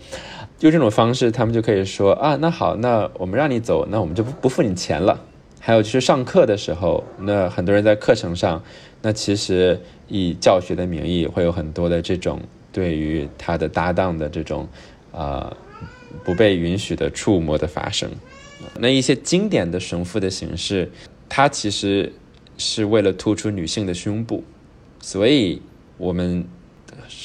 [0.59, 5.17] 就这种方式，他们就可以说啊，那好，那我们让你走，那我们就不不付你钱了。
[5.61, 8.61] 还有就是上课的时候，那很多人在课程上，
[9.01, 12.41] 那其实以教学的名义，会有很多的这种
[12.73, 14.69] 对于他的搭档的这种
[15.13, 15.57] 啊
[16.25, 18.11] 不被允许的触摸的发生。
[18.77, 20.91] 那一些经典的神父的形式，
[21.29, 22.13] 它其实
[22.59, 24.43] 是为了突出女性的胸部，
[25.01, 25.63] 所以
[25.97, 26.45] 我们。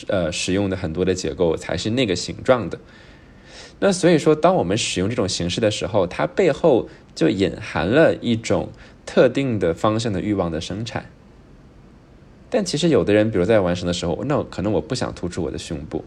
[0.08, 2.80] 呃，使用的很多的结构才是那个形状的。
[3.80, 8.70] 那所以说，当我们使用这种形式的时候，它背后就隐含了一种
[9.06, 11.06] 特定的方向的欲望的生产。
[12.50, 16.04] 但其实有的人，比如在完成的时候，那可能我不想突出我的胸部，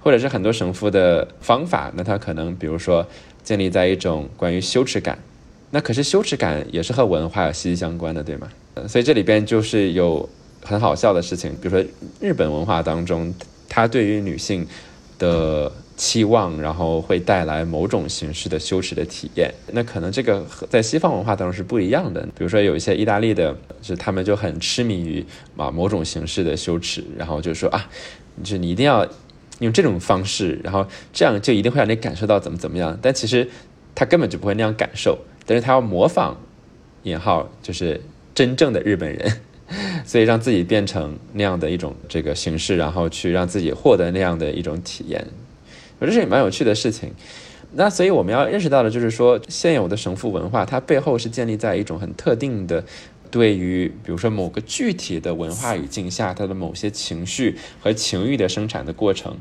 [0.00, 3.06] 或者是很多神父的方法，那他可能比如说
[3.42, 5.18] 建立在一种关于羞耻感。
[5.70, 8.48] 那可是羞耻感也是和文化息息相关的，对吗？
[8.88, 10.28] 所以这里边就是有。
[10.64, 11.84] 很好笑的事情，比如说
[12.18, 13.32] 日本文化当中，
[13.68, 14.66] 他对于女性
[15.18, 19.52] 的期望，然后会带来某种形式的羞耻的体验。
[19.72, 22.20] 那可能这个在西方文化当中是不一样的。
[22.36, 25.24] 比如说有一些意大利的，是他们就很痴迷于
[25.56, 27.88] 啊某种形式的羞耻，然后就说啊，
[28.42, 29.06] 就你一定要
[29.60, 32.98] 用这种方式，然后这样就一定会让你感受到怎么怎么样。
[33.00, 33.48] 但其实
[33.94, 36.36] 他根本就不会那样感受，但是他要模仿
[37.04, 38.00] 引号就是
[38.34, 39.40] 真正的日本人。
[40.04, 45.26] 所以让自己变成那样的一种这个形式，然后去让自己获得那样的一种体验，
[45.98, 47.12] 我觉得这也蛮有趣的事情。
[47.72, 52.84] 那所以我们要认识到的，就是说现有的神父文化，它背后是建立在一种很特定的，
[53.30, 59.38] 对于比如说某个具体的文化语境下，它的某些情绪和情欲的生产的过程，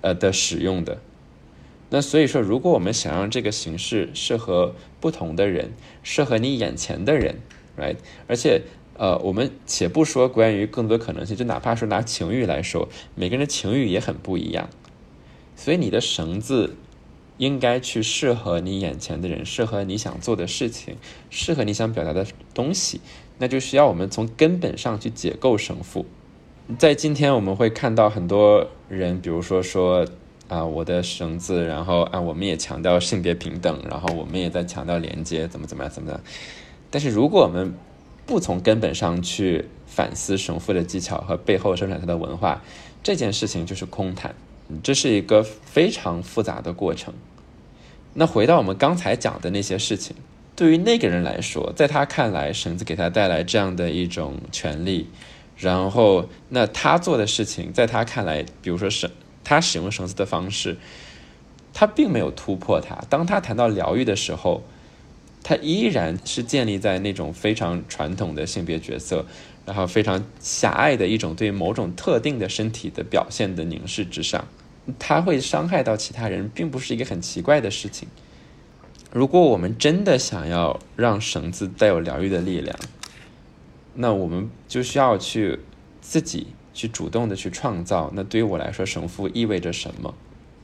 [0.00, 0.98] 呃的使用的。
[1.90, 7.34] 那所以说，如果我们想让这个形式适合不同的人，适合你眼前的人
[7.76, 7.96] ，right？
[8.28, 8.62] 而且，
[9.00, 14.68] 呃，我们且不说关于更多可能性，就哪怕说拿情欲来说，每个人的情欲也很不一样，
[15.56, 16.76] 所以你的绳子。
[17.40, 20.98] 应该去适合你眼前的人，适合你想做的事情，
[21.30, 23.00] 适合你想表达的东西，
[23.38, 26.04] 那就需要我们从根本上去解构绳缚。
[26.78, 30.06] 在今天我们会看到很多人，比如说说
[30.48, 36.20] 啊，我的绳子，然后啊，我们也强调性别平等，然后我们也在强调连接，怎么怎么样，怎么样。
[36.90, 37.72] 但是如果我们
[38.30, 42.62] 不从根本上去反思绳缚的技巧和背后生产它的文化，
[43.02, 44.36] 这件事情就是空谈。
[44.84, 47.12] 这是一个非常复杂的过程。
[48.14, 50.14] 那回到我们刚才讲的那些事情，
[50.54, 55.08] 对于那个人来说，在他看来，绳子给他带来这样的一种权利，
[55.56, 59.10] 然后那他做的事情，在他看来，比如说绳，
[59.42, 60.76] 他使用绳子的方式，
[61.74, 62.96] 他并没有突破他。
[63.10, 64.62] 当他谈到疗愈的时候，
[65.42, 69.26] 它依然是建立在那种非常传统的性别角色，
[69.66, 74.46] 然后非常狭隘的一种对某种特定的身体的表现的凝视之上。
[74.98, 78.08] 它会伤害到其他人，并不是一个很奇怪的事情。
[79.12, 82.78] 如果我们真的想要让绳子带有疗愈的力量，
[83.94, 85.58] 那我们就需要去
[86.00, 88.10] 自己去主动的去创造。
[88.14, 90.14] 那对于我来说，绳缚意味着什么，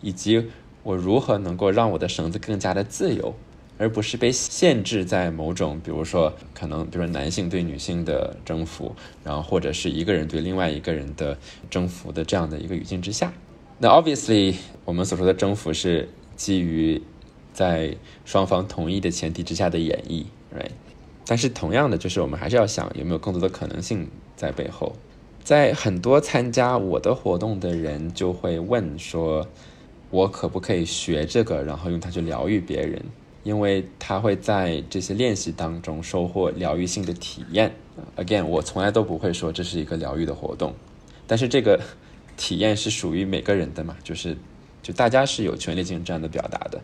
[0.00, 0.48] 以及
[0.82, 3.34] 我如何能够让我的绳子更加的自由，
[3.78, 11.36] 而不是被限制在某种，比如说可能，比如说男性对女性的征服，然后或者是一个人对另外一个人的
[11.68, 13.32] 征服的这样的一个语境之下。
[13.78, 17.02] 那 obviously，我们所说的征服是基于
[17.52, 20.70] 在双方同意的前提之下的演绎，right？
[21.26, 24.94] 但是同样的，就是我们还是要想有没有更多的可能性在背后。
[25.44, 29.46] 在很多参加我的活动的人就会问说，
[30.10, 33.04] 我可不可以学这个，然后用它去疗愈别人？
[33.46, 37.72] 因为他会在这些练习当中收获疗愈性的体验。
[38.16, 40.74] Again，我从来都不会说这是一个疗愈的活动，
[41.26, 41.80] 但是这个。
[42.38, 44.37] 体验是属于每个人的嘛，就是，
[44.82, 46.78] 就大家是有权利进行这样的表达的。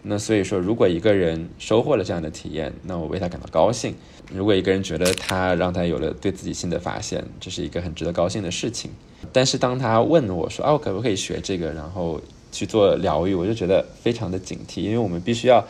[0.00, 3.92] 那所以说，如果一个人收获了这样的体验，那我为他感到高兴；
[4.32, 8.90] 如果一个人觉得他让他有了对自己新的发现，这是一个很值得高兴的事情。
[9.34, 12.18] 但是当他问我说：“啊，我可不可以学这个，然后
[12.50, 15.62] 去做疗愈？”我就觉得非常的警惕，因为我们必须要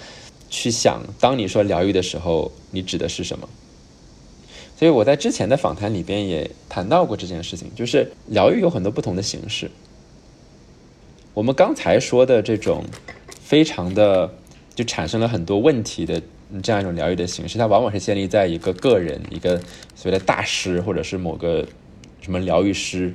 [0.48, 3.48] 去想，当你说疗愈的时候，你指的是什么？
[4.78, 9.70] 所以我在之前的访谈里边也谈到过这件事情，就是疗愈有很多不同的形式。
[11.32, 12.84] 我们刚才说的这种
[13.40, 14.32] 非常的
[14.74, 16.20] 就产生了很多问题的
[16.62, 19.58] 这样一种疗愈的形式，它往往是建立在一个个人、一个
[19.94, 21.66] 所谓的大师或者是某个
[22.20, 23.14] 什么疗愈师，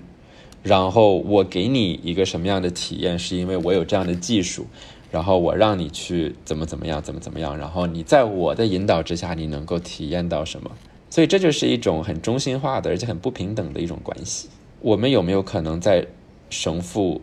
[0.63, 4.65] 然后我给你一个什么样的体验，是因为我有这样的技术，
[5.11, 10.71] 然后我让你去怎么怎么样，怎么怎么样，然后你在我的引导之下，你能够体验到什么。
[11.09, 14.47] 所以这就是一种很中心化的，而且很不平等的一种关系。
[14.79, 16.07] 我们有没有可能在
[16.49, 17.21] 神父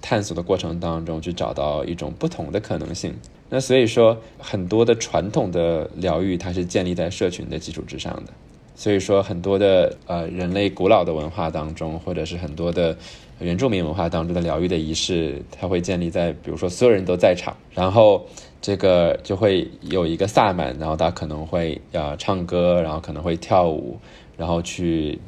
[0.00, 3.12] 探索的过程当中去找到一种不同的可能性？
[3.50, 8.32] 那所以说，很多的传统的疗愈它是建立在社群的基础之上的。
[8.76, 12.96] 所以说，很多的呃人类古老的文化当中，或者是很多的
[13.40, 18.26] 原住民文化当中的疗愈的仪式，它会建立在比如说所有人都在场，然后。
[18.64, 24.00] 这个就会有一个萨满，然后他可能会呃唱歌，然后可能会跳舞，
[24.38, 25.18] 然后去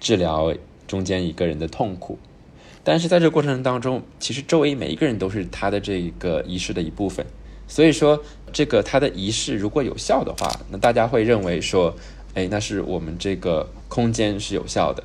[0.00, 0.52] 治疗
[0.88, 2.18] 中间一个人的痛苦。
[2.82, 7.24] 但是在这个过程当中，其实周围每一个人都是他的这个仪式的一部分。
[7.68, 8.20] 所以说，
[8.52, 11.94] 这个他的仪式如果有效的话，那大家会认为说，
[12.34, 15.00] 哎，那是我们这个空间是有效的。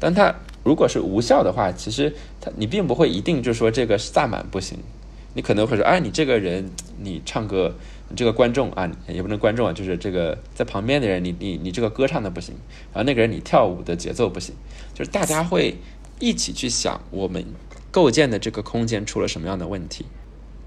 [0.00, 4.78] 但他如果是无效的话，其实他你并不会一定就说这个萨满不行。
[5.34, 6.70] 你可能会说，哎，你这个人，
[7.00, 7.74] 你唱歌，
[8.14, 12.54] 这个观众啊，也不能观众啊，就是这个在旁边的人，你你你这个歌唱的不行，
[12.92, 14.54] 然后那个人你跳舞的节奏不行，
[14.92, 15.74] 就是大家会
[16.20, 17.42] 一起去想我们
[17.90, 20.04] 构建的这个空间出了什么样的问题。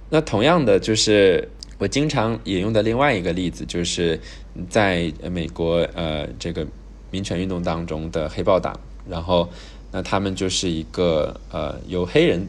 [0.10, 4.20] 那同样的，就是我经常引用的另外一个例子，就是
[4.68, 6.66] 在美国呃这个
[7.12, 9.48] 民权运动当中的黑豹党，然后
[9.96, 12.46] 那他们就是一个呃由黑人。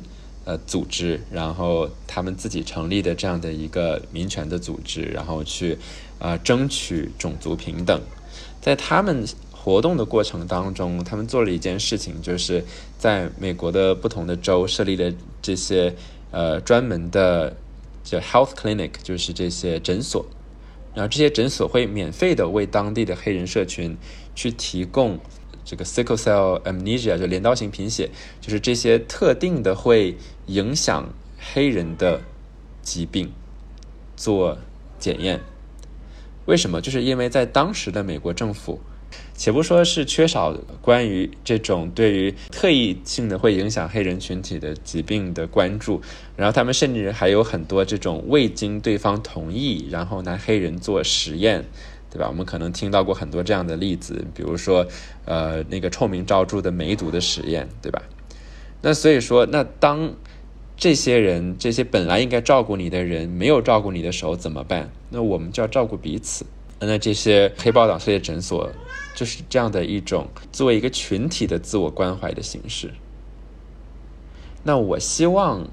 [0.49, 5.77] 呃，组织，然后他们自己成立的这样的一个民权的组织，然后去
[6.21, 8.01] 啊争取种族平等。
[8.61, 12.65] 在他们活动的过程当中，他们做了一件事情，就是
[12.97, 15.93] 在美国的不同的州设立了这些
[16.31, 17.57] 呃专门的
[18.05, 20.25] 叫 health clinic，就是这些诊所。
[20.95, 23.97] 然后这些诊所会免费的为当地的黑人社群
[24.37, 25.19] 去提供
[25.67, 28.09] 这个 sickle cell amnesia，就镰刀型贫血，
[28.41, 31.13] 就是这些特定的会影响
[31.53, 32.23] 黑人的
[32.81, 33.31] 疾病
[34.17, 34.57] 做
[34.99, 35.41] 检验。
[36.47, 36.81] 为什么？
[36.81, 38.81] 就是因为在当时的美国政府。
[39.35, 46.03] 且不说是缺少关于这种对于特异性的会影响黑人群体的疾病的关注，
[46.37, 51.65] 然后他们甚至还有很多这种未经对方同意，然后拿黑人做实验，
[52.17, 52.29] 对吧？
[52.29, 54.87] 我们可能听到过很多这样的例子，比如说，
[55.27, 58.03] 呃，那个臭名昭著的梅毒的实验，对吧？
[58.81, 60.15] 那所以说，那当
[60.77, 64.91] 这些人，这些本来应该照顾你的人没有照顾你的时候怎么办？
[65.11, 66.47] 那我们就要照顾彼此。
[66.81, 68.71] 那这些黑豹党这些诊所。
[69.15, 72.93] 就是这样的一种作为一个群体的自我关怀的形式。
[74.63, 75.67] 那我希望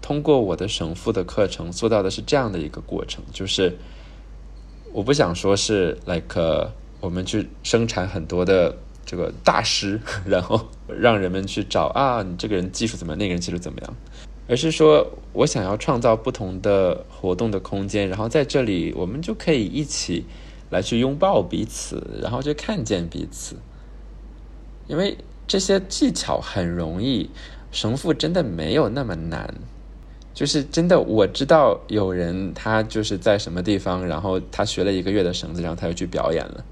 [0.00, 3.76] 通过我的神父的课程做到的是这样的一个过程，就是
[4.94, 13.96] 我不想说是 like 我们去生产很多的这个大师， 然后让人们去找啊，你这个人技术怎么样，那个人技术怎么样，
[14.48, 20.24] 而是说我想要创造不同的活动的空间，然后在这里我们就可以一起。
[20.70, 23.54] 来去拥抱彼此，然后去看见彼此，
[24.88, 27.30] 因为这些技巧很容易，
[27.70, 29.54] 神父真的没有那么难，
[30.34, 36.64] 就是真的我知道有人他就是在什么地方，然后他学了一个月的绳子，然后他又去表演了。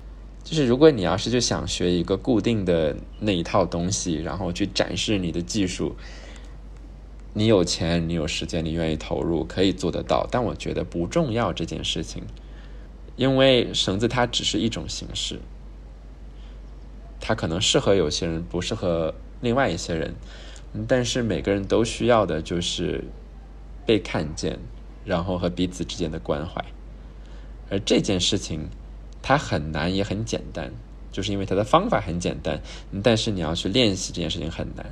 [0.43, 5.95] 就是如果你要是就想学一个固定的那一套东西，然后去展示你的技术，
[7.33, 10.27] 你有钱，你有时间，你愿意投入，可以做得到。
[10.29, 12.25] 但我觉得不重要这件事情。
[13.15, 15.39] 因为绳子它只是一种形式，
[17.21, 20.15] 它可能适合有些人，不适合另外一些人。
[20.89, 23.05] 但是每个人都需要的就是
[23.87, 24.59] 被看见，
[25.05, 26.65] 然后和彼此之间的关怀。
[27.71, 28.69] 而这件事情
[29.23, 30.73] 它很难也很简单，
[31.11, 32.61] 就是因为它的方法很简单，
[33.03, 34.87] 但是你要去练习这件事情很难。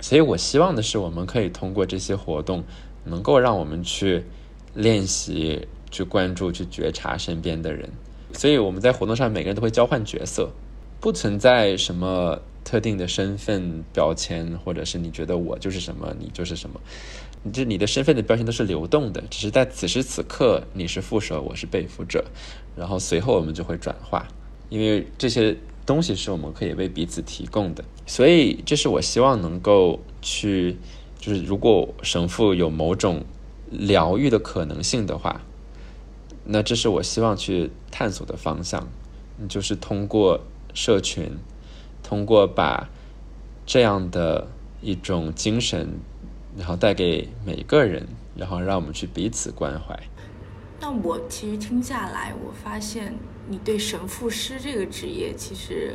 [0.00, 2.62] 所以我希望的是，我们可以通过这些活动，
[3.04, 4.24] 能够让我们去
[4.74, 5.66] 练习。
[5.88, 7.88] 去关注、去觉察身边的人，
[8.32, 10.50] 所以我们在活动上每个人都会交换角色，
[11.00, 16.80] 不存在什么特定的身份标签，或者是你觉得我就是什么，你就是什么，
[17.52, 22.24] 这你的身份的标签都是流动的，只是在此时此刻你是副手，我是被副者，
[22.76, 24.26] 然后随后我们就会转化，
[24.68, 30.76] 因为这些东西是我们可以为彼此提供的，所以这是我希望能够去，
[31.20, 33.24] 就是如果神父有某种
[33.70, 35.40] 疗愈的可能性的话。
[36.48, 38.88] 那这是我希望去探索的方向，
[39.48, 40.40] 就是通过
[40.72, 41.28] 社群，
[42.06, 42.88] 通过把
[43.66, 44.46] 这样的
[44.80, 45.98] 一种精神，
[46.56, 49.98] 然后带给每个人，然后让我们去彼此关怀。
[50.80, 53.12] 那我其实听下来，我发现
[53.48, 55.94] 你对神父师这个职业其实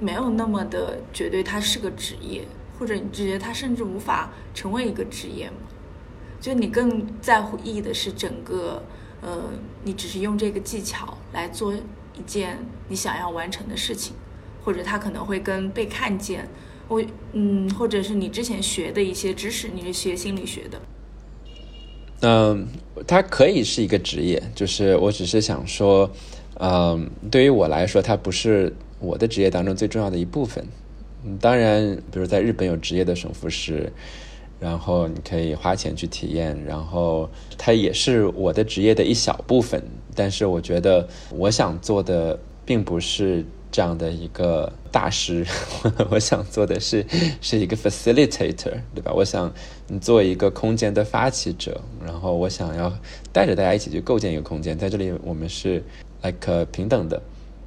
[0.00, 2.42] 没有那么的绝对，它是个职业，
[2.76, 5.56] 或者你觉得它甚至无法成为一个职业吗？
[6.40, 8.82] 就你更在乎意义的是整个。
[9.22, 9.48] 呃，
[9.84, 14.14] 你只是用这个技巧来做一件你想要完成的事情，
[14.64, 16.48] 或者他可能会跟被看见，
[16.88, 20.80] 我嗯，或者是你之前学的一些知识，你是学心理学的。
[22.22, 22.66] 嗯，
[23.06, 26.10] 它可以是一个职业，就是我只是想说，
[26.58, 30.66] 嗯，对于我来说，它不是我的职业当中最重要的一部分。
[31.40, 33.92] 当然，比如在日本有职业的神父师。
[34.60, 39.82] 然后你可以花钱去体验，然后它也是我的职业的一小部分。
[40.14, 43.44] 但是我觉得我想做的并不是
[43.74, 45.44] 这样的一个大师，
[46.08, 47.04] 我想做的是
[47.40, 49.12] 是一个 facilitator，对吧？
[49.12, 49.52] 我想
[50.00, 52.92] 做一个空间的发起者，然后我想要
[53.32, 55.82] 带着大家一起去构建一个空间，在这里我们是
[56.22, 57.20] like 平等的。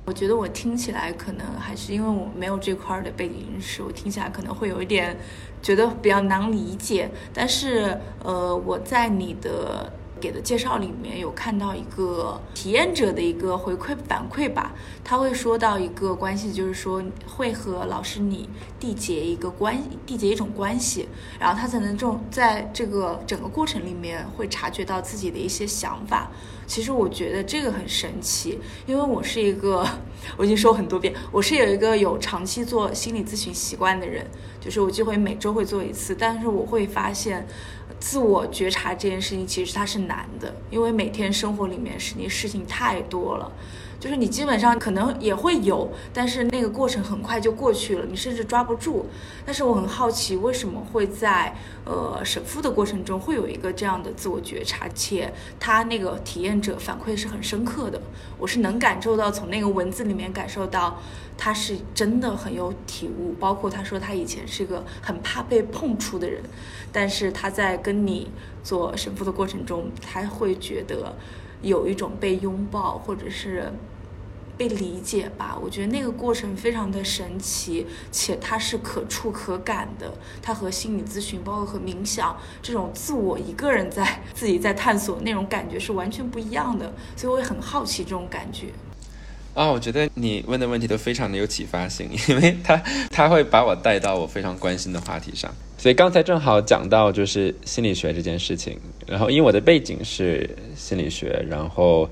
[0.05, 5.13] 我觉得我听起来可能还是因为我没有这块的背景知识，我听起来可能会有一点
[5.61, 7.09] 觉得比较难理解。
[7.33, 9.91] 但是，呃，我在你的。
[10.19, 18.49] 给的介绍里面有看到一个体验者的一个回馈反馈吧，他会说到一个关系，就是说会和老师你
[18.79, 21.07] 缔结一个关，缔结一种关系，
[21.39, 26.31] 然后他才能这种在这个整个过程里面会察觉到自己的一些想法。
[26.65, 29.87] 其实我觉得这个很神奇，因为我是一个，
[30.35, 34.27] 我已经说很多遍，我是有一个有长期做心理咨询习惯的人，
[34.59, 37.47] 就是我就会每周会做一次，但是我会发现。
[37.99, 43.51] 自我觉察这件事情，其实它是难的，因为每天生活里面是你事情太多了，
[43.99, 49.07] 就是你基本上可能也会有，但是那个过程很快就过去了，你甚至抓不住。
[49.43, 57.99] 但是我很好奇，为什么会在呃神父的过程中会有一个这样的自我觉察，且他那个体验者反馈是很深刻的，
[58.37, 60.99] 我是能感受到从那个文字里面感受到
[61.35, 66.43] 他是真的很有体悟，包括他说他以前是个很怕被碰触的人，
[66.91, 68.29] 但是他在跟你
[68.63, 71.15] 做神父的过程中，他会觉得。
[71.63, 73.73] 有一种被拥抱或者是
[74.57, 80.11] 被理解吧，我觉得那个过程非常的神奇，且它是可触可感的。
[80.41, 86.91] 它和心理咨询，包括和冥想这种自我一个人在 自己在探索那种感觉是完全不一样的。
[87.15, 88.67] 所以我也很好奇这种感觉。
[89.53, 92.75] 啊，我觉得你问的问题都非常的有启发性， 因为它
[93.09, 95.53] 它会把我带到我非常关心的话题上。
[95.79, 102.09] 所以刚才正好讲到就是心理学这件事情，然后因为我的背景是心理学，然后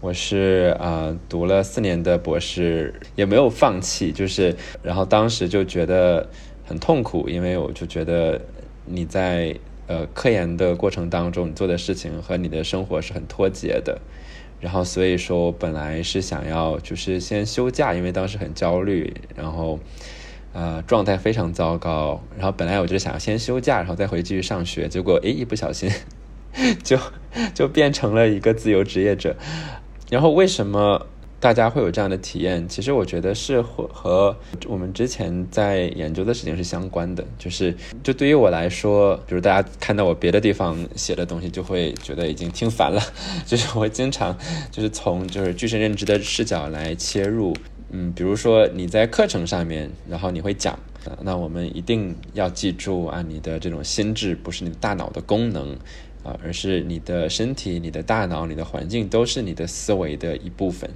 [0.00, 6.28] 我是啊读了四年的博士，也没有放弃，就是然后当时就觉得
[6.64, 8.40] 很痛苦，因为我就觉得
[8.84, 14.00] 你在呃科研的过程当中，你做的事情和你的生活是很脱节的，
[14.60, 19.78] 然后所以说我本来是想要就是先休假，因为当时很焦虑，然后。
[20.54, 22.20] 呃，状态非常糟糕。
[22.36, 24.88] 然后本来我就想要先休假，然后再回继续上学。
[24.88, 25.90] 结果，诶，一不小心
[26.82, 26.98] 就
[27.54, 29.36] 就变成了一个自由职业者。
[30.10, 31.06] 然后为什么
[31.40, 32.68] 大家会有这样的体验？
[32.68, 34.36] 其实我觉得是和和
[34.66, 37.24] 我们之前在研究的事情是相关的。
[37.38, 43.00] 就是就对于我来说，比如大家看到我别的地方写的东西，就会觉得已经听烦了。
[43.46, 44.36] 就是我经常
[44.72, 47.54] 就是从就是具身认知的视角来切入。
[47.90, 50.78] 嗯，比如说你在课程上面，然后你会讲，
[51.22, 55.74] 那我们一定要记住啊，你的这种心智不是你大脑的功能
[56.24, 60.90] 啊，而是你的身体、你的大脑、你的环境都是你的思维的一部分，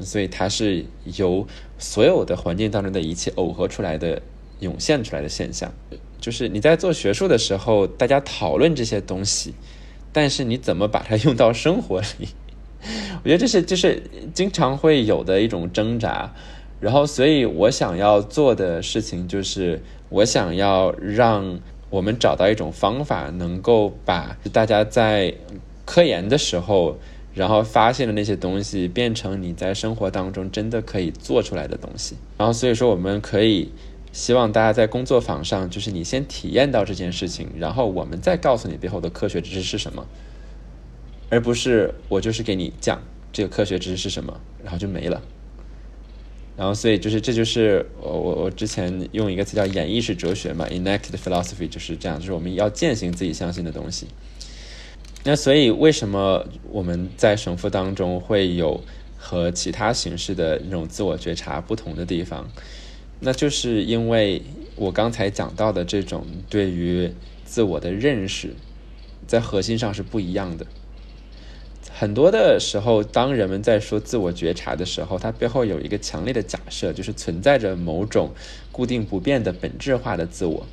[0.00, 0.84] 所以它是
[1.16, 1.46] 由
[1.78, 4.20] 所有的环境当中的一切耦合出来的、
[4.60, 5.72] 涌现出来的现象。
[6.20, 9.54] 就是你在做学术的时候，大家讨论这些东西，
[10.12, 12.28] 但是你怎么把它用到生活里？
[13.22, 16.32] 我觉得这是就是经常会有的一种挣扎，
[16.80, 21.60] 然后所以我想要做的事情就是，我想要让
[21.90, 25.34] 我们找到一种方法，能够把大家在
[25.84, 26.96] 科研的时候，
[27.34, 32.16] 然后发现的那些东西，变成你在生活当中真的可以做出来的东西。
[32.38, 33.72] 然后所以说，我们可以
[34.12, 40.06] 希望大家在工作坊上，就是你先体验到这件事情，然后我们再告诉你背后的科学知识是什么。
[41.28, 43.00] 而不是我就是给你讲
[43.32, 45.22] 这个科学知识是什么，然后就没了。
[46.60, 54.08] 然后所以就是这就是我我我之前用一个词叫演绎式哲学嘛，enacted philosophy 就是这样，就是我们要践行自己相信的东西。
[55.24, 58.78] 那所以为什么我们在神父当中会有
[59.16, 62.46] 和其他形式的那种自我觉察不同的地方？
[63.20, 64.42] 那就是因为
[64.76, 67.10] 我刚才讲到的这种对于
[67.46, 68.54] 自我的认识，
[69.26, 70.66] 在核心上是不一样的。
[72.00, 78.30] 很多的时候，当人们在说自我觉察的时候，它背后有一个强烈的假设，就是存在着某种
[78.72, 80.66] 固定不变的本质化的自我，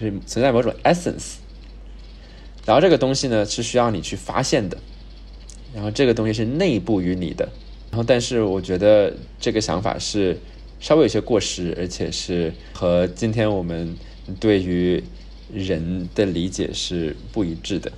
[0.00, 1.34] 就是存在某种 essence。
[2.64, 4.78] 然后这个东西呢，是需要你去发现的，
[5.74, 7.46] 然后这个东西是内部于你的。
[7.90, 10.38] 然后，但是我觉得这个想法是
[10.80, 13.94] 稍微有些过时，而且是和今天我们
[14.40, 15.04] 对于
[15.52, 17.92] 人的理解是不一致的。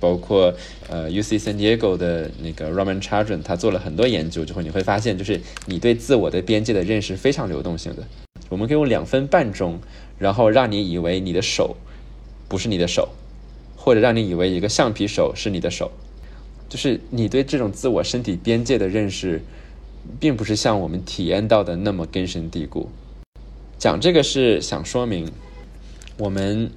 [0.00, 0.54] 包括
[0.88, 8.02] 呃，U C San Diego 的那个 Roman Chardon，他做了很多研究之后，你会发现，就是你对自我的边界的认识非常流动性的。
[8.48, 9.78] 我们可以用两分半钟，
[10.18, 11.76] 然后让你以为你的手
[12.48, 13.08] 不是你的手，
[13.76, 15.90] 或者让你以为一个橡皮手是你的手，
[16.68, 19.42] 就是你对这种自我身体边界的认识，
[20.20, 22.88] 并不是像我们体验到的那么根深蒂固。
[23.78, 25.30] 讲这个是想说明，
[26.18, 26.70] 我们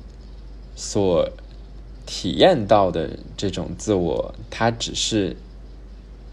[0.76, 1.30] 所。
[2.06, 5.36] 体验到的这种自我，它只是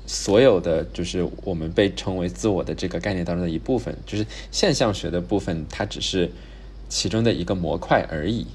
[0.06, 6.30] 所有的，就是我们被称为自我的这个概念当中的一部分，就是现象学的部分，它只是
[6.88, 8.46] 其中的一个模块而已。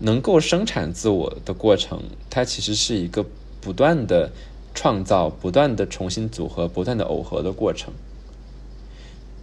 [0.00, 3.24] 能够生产自我的过程，它其实是一个
[3.60, 4.32] 不断的
[4.74, 7.94] 创造、不断的重新组合、不断的耦合的过程，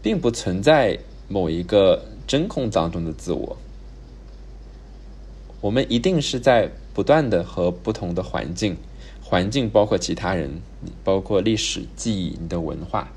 [0.04, 1.00] 并不存在
[1.30, 3.58] 某一个真空当中的自我。
[5.62, 8.76] 我们一定是在不断的和不同的环境，
[9.22, 10.60] 环境包括其他人，
[11.04, 13.12] 包括历史记忆、你的文化、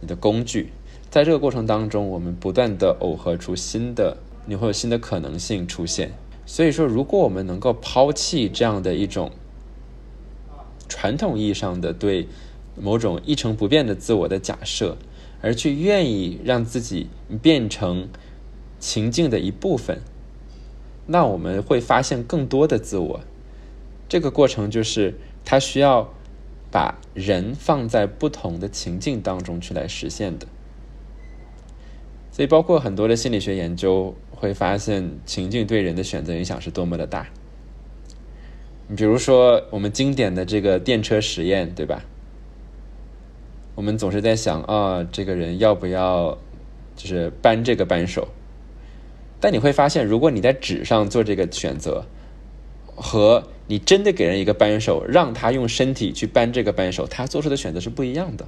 [0.00, 0.72] 你的工具，
[1.10, 4.16] 在这个过程当中，我们不断的耦合出新的，
[4.46, 6.12] 你会有新的可能性出现。
[6.46, 9.30] 所以说，如果我们能够抛弃这样的一种
[10.88, 12.26] 传统意义上的对
[12.74, 14.96] 某种一成不变的自我的假设，
[15.42, 17.08] 而去愿意让自己
[17.42, 18.08] 变成
[18.80, 20.00] 情境的一部分，
[21.08, 23.20] 那我们会发现更多的自我。
[24.08, 26.14] 这个过程就是它需要
[26.70, 30.46] 把人放在不同的情境当中去来实现的。
[32.30, 37.26] 所以，包括很多的心理学研究会发现，情境对人的选择影响是多么的大。
[38.86, 42.04] 你比如说，我们经典的这个电车实验，对吧？
[43.74, 46.38] 我们总是在想啊，这个人要不要
[46.94, 48.28] 就是扳这个扳手？
[49.40, 52.04] 但你会发现，如果你在纸上做这个选择，
[52.94, 58.46] 和你真的给人一个扳手，让他用身体去扳这个扳手，他做出的选择是不一样的。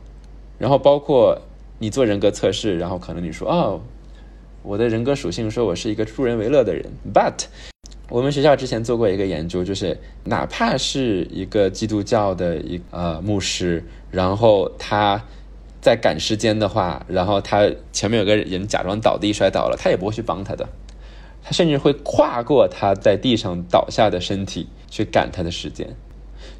[0.59, 1.41] 然后，包括。
[1.82, 3.80] 你做人格测试，然后可能你说哦，
[4.62, 6.84] 我的人格属性说我是一个助人为乐的人。
[7.11, 7.45] But
[8.11, 15.24] 我们学校之前做过一个研究，就是哪怕是一个基督教的一呃牧师，然后他
[15.81, 20.68] 在赶时间的话，然后他前面有个人假装倒地摔倒了，他也不会去帮他的，
[21.43, 25.97] 他甚至会跨过他在地上倒下的身体去赶他的时间。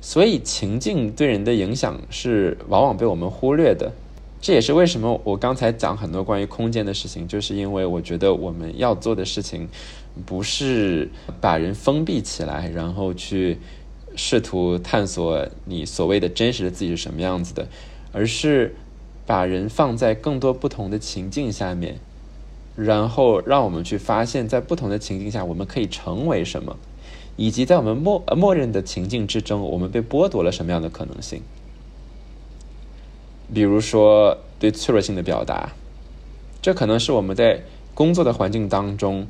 [0.01, 3.93] 所以情境对人的影响是往往被我们忽略的。
[4.41, 9.68] 这也是为什么我刚才讲很多关于空间的事情，就是因为我觉得我们要做的事情，
[10.25, 11.11] 不是
[11.43, 13.59] 把人封闭起来，然后去
[14.16, 17.68] 试图探索你所谓的真实的自己是什么样子的，
[18.12, 18.75] 而是
[19.31, 22.01] 把人放在更多不同的情境下面，
[22.74, 26.76] 然后让我们去发现，在不同的情境下我们可以成为什么，
[27.37, 31.43] 以及在我们默默认的情境之中，我们被剥夺了什么样的可能性。
[33.55, 35.74] 比如说对脆弱性的表达，
[36.61, 37.62] 这可能是我们在
[37.95, 39.28] 工作的环境当中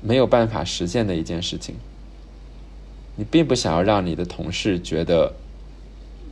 [0.00, 1.74] 没有办法实现的一件事情。
[3.16, 5.32] 你并不想要让你的同事觉得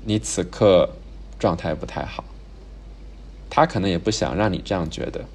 [0.05, 0.90] 你此刻
[1.40, 2.22] 状态不太好，
[3.55, 5.26] 他可能也不想让你这样觉得。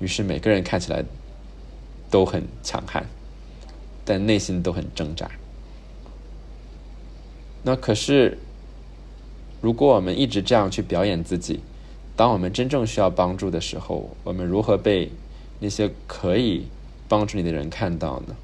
[0.00, 1.04] 于是每个人看起来
[2.10, 3.06] 都很强悍，
[4.04, 5.30] 但内心都很挣扎。
[7.62, 8.38] 那可是。
[9.60, 11.60] 如果我们一直这样去表演自己，
[12.16, 15.08] 当我们真正需要帮助的时候，我们如何被
[15.60, 16.66] 那些可以
[17.08, 18.34] 帮助你的人看到呢？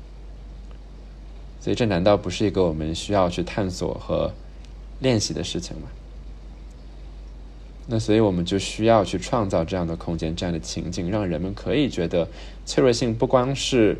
[1.61, 4.31] 所以，这难道不是一个我们需要去探索和
[5.01, 5.89] 练习的事情吗？
[7.91, 12.29] 那所以，我们就需要去创造这样的空间、这样的情境，让人们可以觉得
[12.67, 13.97] 脆弱性不光是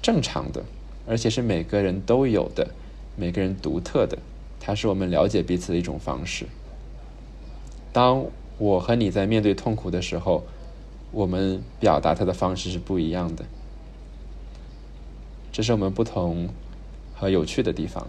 [0.00, 0.64] 正常的，
[1.06, 2.70] 而且是每个人都有的，
[3.16, 4.16] 每个人独特的。
[4.58, 6.46] 它是我们了解彼此的一种方式。
[7.92, 8.24] 当
[8.56, 10.42] 我和你在面对痛苦的时候，
[11.12, 13.44] 我们表达它的方式是不一样的。
[15.52, 16.48] 这是我们不同
[17.14, 18.08] 和有趣的地方。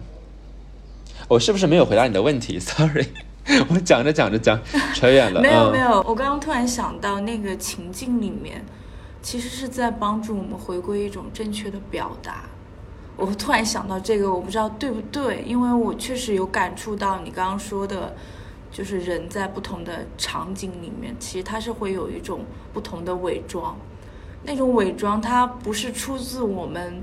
[1.28, 2.58] 我是不是没有回答你的问题？
[2.60, 3.06] Sorry，
[3.70, 4.58] 我讲着讲着讲
[4.94, 5.40] 扯远了。
[5.40, 8.64] 没有没有，我刚刚突然想到，那个情境里面，
[9.22, 12.44] 其实是在帮助我们回归一种正确的表达。
[13.16, 18.14] 我突然想到这个，我不知道对不对，因为我确实有感触到你刚刚说的，
[18.70, 22.40] 就是人在不同的场景里面，其实他是会有一种
[22.72, 23.74] 不同的伪装，
[24.42, 27.02] 那种伪装它不是出自我们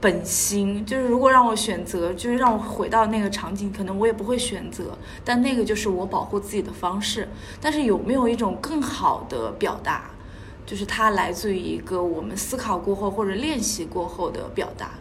[0.00, 7.28] 本心，就是如果让我选择，就是让我回到那个场景，可能我也不会选择，但那个就是我保护自己的方式。
[7.60, 10.10] 但是有没有一种更好的表达，
[10.64, 14.92] 就是它来自于一个我们思考过后或者练习过后的表达？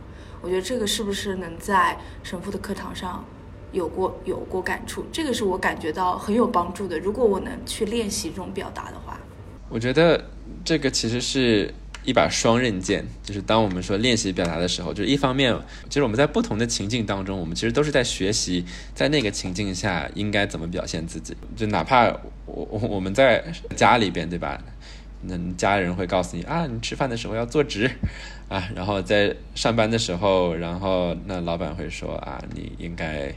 [0.41, 3.23] 我觉得这个是不是能在神父的课堂上
[3.71, 5.05] 有过有过感触？
[5.11, 6.99] 这个是我感觉到很有帮助的。
[6.99, 9.17] 如果我能去练习这种表达的话，
[9.69, 10.29] 我觉得
[10.65, 11.73] 这个其实是
[12.09, 13.05] 一把双刃剑。
[13.23, 15.53] 就是当我们说练习表达的时候，就是一方面，
[15.87, 21.35] 就是我们在不同的情境当中，我们其实都是在学习，在那个情境下应该怎么表现自己。
[21.55, 22.07] 就哪怕
[22.45, 23.43] 我我我们在
[23.75, 24.59] 家里边，对吧？
[25.21, 27.91] 那家人会告诉你啊，你吃饭的时候要坐直。
[28.47, 33.31] 啊，然后在上班的时候，然后那老板会说啊，你应该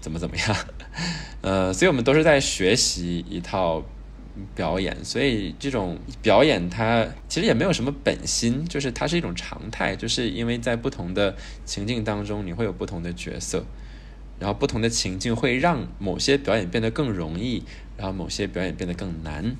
[0.00, 0.56] 怎么怎么样，
[1.42, 3.84] 呃，所以我们都是在学习一套
[4.54, 13.64] 表演，所以这种表演它其实也没有什么本心，就是它是一种常态，就是因为在不同的情境当中，你会有不同的角色，
[14.38, 17.62] 然后不同的情境会让某些表演变得更容易，
[17.96, 19.56] 然后某些表演变得更难，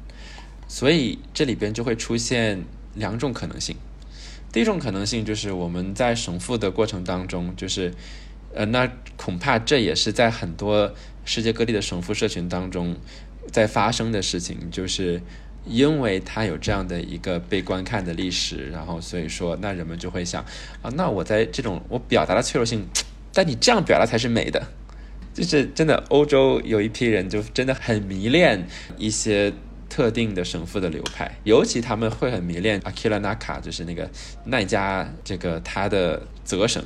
[0.66, 2.64] 所以这里边就会出现
[2.94, 3.76] 两种可能性。
[4.50, 7.92] 第一种可能性就是我们在神父的过程当中，就是，
[8.54, 10.94] 呃，那恐怕这也是在很多
[11.26, 12.96] 世界各地的神父社群当中
[13.50, 15.20] 在发生的事情，就是
[15.64, 20.44] 因为他有这样的一个被观看的历史，然后所以说，那人们就会想，
[20.82, 22.86] 啊，那我在这种我表达的脆弱性。
[23.32, 24.62] 但你这样表达才是美的。
[25.34, 29.52] 就是真的，欧洲有一批人就真的很迷恋一些
[29.88, 34.10] 特定的神父的流派，尤其他们会很迷恋阿基拉纳卡，就是那个
[34.46, 36.82] 奈加这个他的泽神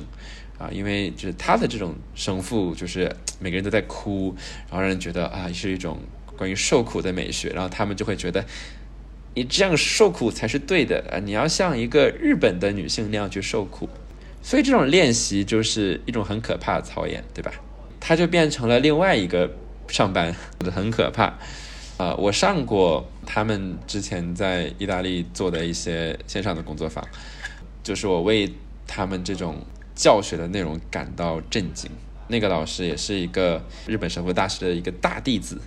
[0.59, 4.35] 啊，因为就是他的这种神父，就是每个人都在哭，
[4.69, 5.97] 然后让人觉得啊是一种
[6.37, 8.45] 关于受苦的美学，然后他们就会觉得
[9.35, 13.89] 你这样受苦才是对的啊，你要像一个日本的女性那样去受苦，
[14.41, 17.51] 所以这种练习就是一种很可怕的操演，对吧？
[17.99, 19.49] 它就变成了另外一个
[19.87, 20.35] 上班，
[20.73, 21.33] 很可怕。
[21.95, 27.07] 啊，我上过他们之前在意大利做的一些线上的工作坊，
[27.83, 28.51] 就是我为
[28.87, 29.63] 他们这种
[29.95, 31.89] 教学的内容感到震惊。
[32.27, 35.61] 那个老师也是一个日本神父大师的一个大弟子，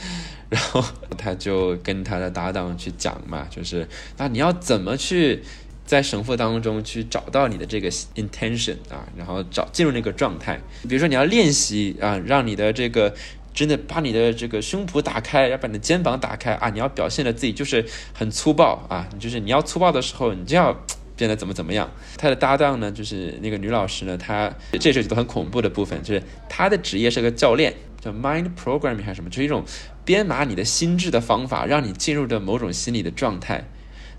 [0.50, 0.84] 然后
[1.18, 5.42] 他就跟他的搭档去讲嘛，就是啊，你要怎么去。
[5.86, 10.60] 在神父当中去找到你的这个 intention 啊，然后找进入那个状态。
[10.82, 13.14] 比如说你要练习啊，让你的这个
[13.54, 20.76] 真的把你的这个胸脯打开，要把你的肩膀打开啊，你要表现的自己就是很粗暴啊，就是你要粗暴的时候，你就要
[21.16, 21.88] 变得怎么怎么样。
[22.18, 27.72] 他的搭档呢，就是那个女老师呢，她这是一个很恐怖的部分，就是她的职业是个教练，
[28.06, 29.64] 叫 mind programming 还是什么，就是一种
[30.04, 33.68] 编码你的心智的方法，让你进入的某种心理的状态。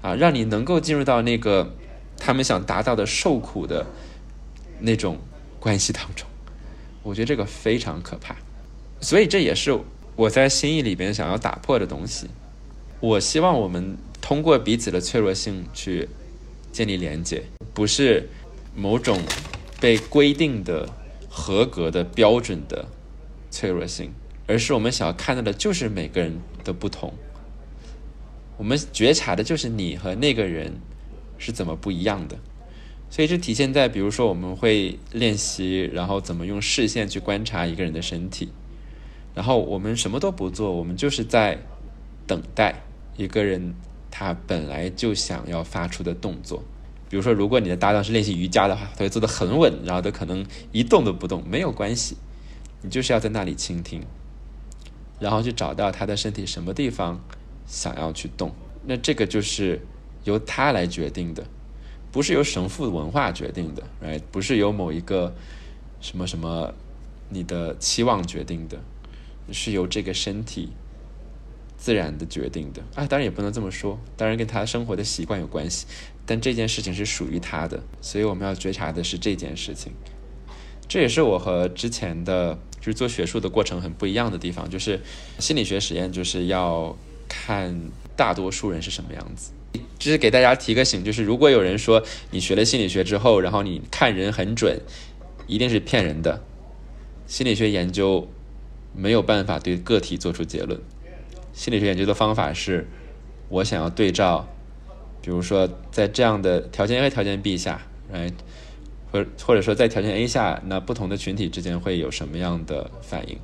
[0.04, 1.76] 啊，让你能够进入到那个
[2.20, 3.88] 他们想达到的受苦的
[4.80, 5.18] 那种
[5.60, 6.28] 关系当中，
[7.02, 8.36] 我觉得这个非常可怕，
[9.02, 9.76] 所以这也是
[10.16, 12.28] 我在心意里边想要打破的东西。
[13.00, 16.08] 我希望我们通过彼此的脆弱性去
[16.72, 17.42] 建立连接，
[17.74, 18.30] 不是
[18.76, 19.20] 某种
[19.82, 20.88] 被规定的
[21.28, 22.88] 合格的标准的
[23.50, 24.12] 脆弱性，
[24.48, 27.14] 而是我们想要看到的就是每个人的不同。
[28.58, 30.80] 我们觉察的就是你和那个人
[31.38, 32.38] 是怎么不一样的，
[33.10, 38.50] 所以这体现在，比如说我们会练习，然后怎么用视线去观察一个人的身体，
[39.36, 41.60] 然后我们什么都不做，我们就是在
[42.26, 42.84] 等待
[43.16, 43.76] 一个人
[44.10, 46.64] 他本来就想要发出的动作。
[47.10, 52.18] 比如说，如果你的搭档是练习瑜伽的话，他会做的很稳，然后他可能一动都不动，没有关系，
[52.82, 54.04] 你就是要在那里倾听，
[55.20, 57.20] 然后去找到他的身体什么地方。
[57.70, 58.50] 想要去动，
[58.86, 59.82] 那这个就是
[60.24, 61.44] 由他来决定的，
[62.14, 64.22] 不是由神父文化决定的，right？
[64.32, 65.36] 不是由某一个
[66.00, 66.74] 什么什么
[67.28, 68.80] 你的期望决定的，
[69.52, 70.70] 是由这个身体
[71.76, 72.82] 自然的决定的。
[72.96, 75.86] 啊，当然也不能这么说，当然跟他生活的习惯有关系，
[76.26, 79.92] 但这件事情是属于他的，所以我们要觉察的是这件事情。
[80.88, 85.00] 这也是我和之前的就是做学术的过程很不一样的地方，就是
[85.40, 86.96] 心理学实验就是要。
[87.30, 87.78] 看
[88.16, 89.52] 大多数人是什么样子，
[90.00, 92.02] 就是给大家提个醒，就是如果有人说
[92.32, 94.80] 你学了心理学之后，然后你看人很准，
[95.46, 96.42] 一定是骗人的。
[97.28, 98.26] 心理学研究
[98.96, 100.80] 没有办法对个体做出结论。
[101.52, 102.88] 心理学研究的方法是，
[103.50, 104.48] 我想要对照，
[105.22, 108.32] 比如说在这样的条件 A 条件 B 下来
[109.44, 113.38] 或者说在条件 A 下，那不同的群体之间会有什么样的反应？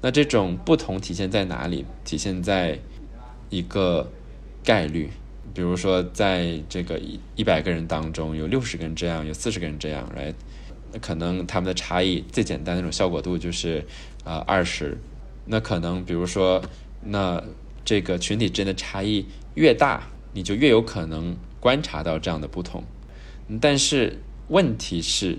[0.00, 1.84] 那这种不同体现在哪里？
[2.04, 2.78] 体现在
[3.50, 4.10] 一个
[4.64, 5.10] 概率，
[5.54, 10.34] 比如说，在这个一一百个人当中，有六十个人这样，有四十个人这样，right？
[11.00, 13.84] 可能他们的差异最简单那种效果度就是
[14.24, 14.98] 啊二十。
[15.46, 16.62] 那可能比如说，
[17.04, 17.42] 那
[17.84, 22.84] 这个群体之间的差异越大，你就越有可能观察到这样的不同。
[23.60, 24.20] 但是
[24.52, 25.36] 问题是，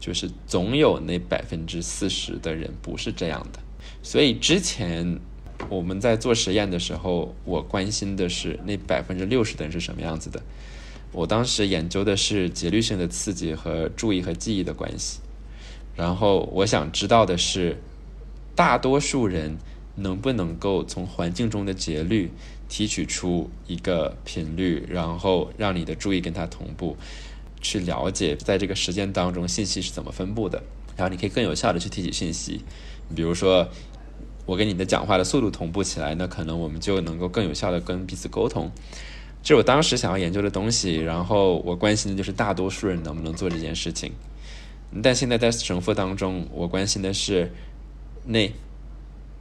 [0.00, 3.58] 就是总有那百分之四十的人不是这样的。
[4.02, 5.20] 所以之前。
[5.70, 10.42] 我们在做实验的时候，我关心的是那百分之六十的人是什么样子的。
[11.12, 15.20] 我当时研究的是节律性的刺激和注意和记忆的关系。
[15.94, 17.76] 然后我想知道的是，
[18.56, 19.56] 大多数人
[19.94, 22.32] 能不能够从环境中的节律
[22.68, 26.96] 提取出一个频率，然后让你的注意跟它同步，
[27.62, 30.62] 去了解在这个时间当中信息是怎么分布的，
[30.96, 32.60] 然后你可以更有效的去提取信息，
[33.16, 33.68] 比如说。
[34.44, 38.68] 我跟你的讲话的速度同步起来，那可能我们就能够更有效的跟彼此沟通。
[39.40, 44.10] 这是我当时想要研究的东西，然后我关心的就是大多数人能不能做这件事情。
[45.00, 47.52] 但现在在神父当中，我关心的是
[48.24, 48.50] 那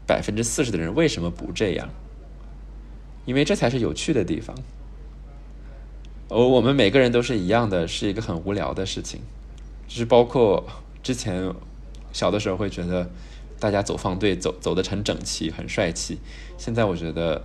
[0.06, 1.90] 百分之四十的人为什么不这样？
[3.26, 4.56] 因为这才是有趣的地方。
[6.34, 9.20] 哦，我们每个人都是一样的，是一个很无聊的事情。
[9.86, 10.66] 就是包括
[11.04, 11.54] 之前
[12.14, 13.10] 小的时候会觉得。
[13.60, 16.18] 大家走方队走走的很整齐，很帅气。
[16.58, 17.40] 现在我觉得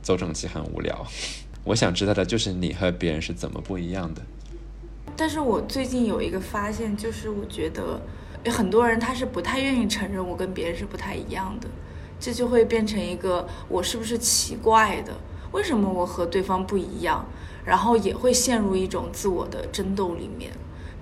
[0.00, 1.04] 走整齐很无聊。
[1.66, 4.22] 我想知道的就是你和别人是怎么不一样的。
[5.16, 8.00] 但是我最近有一个发现，就是我觉得
[8.44, 11.68] 有很多人他是不太愿意承认我跟别人是不太一样的，
[12.20, 15.12] 这就会变成一个我是不是奇怪的？
[15.50, 17.26] 为什么我和对方不一样？
[17.66, 20.52] 然后也会陷入一种自我的争斗里面，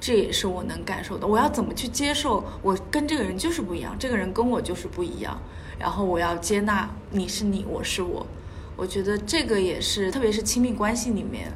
[0.00, 1.26] 这也是我能感受的。
[1.26, 5.38] 我要怎么去接受我跟这个人就是不一样，这个人跟我就是不一样？
[5.78, 8.26] 然后我要接纳你是你，我是我。
[8.76, 11.52] 我觉得这个也是，特别是亲密关系里面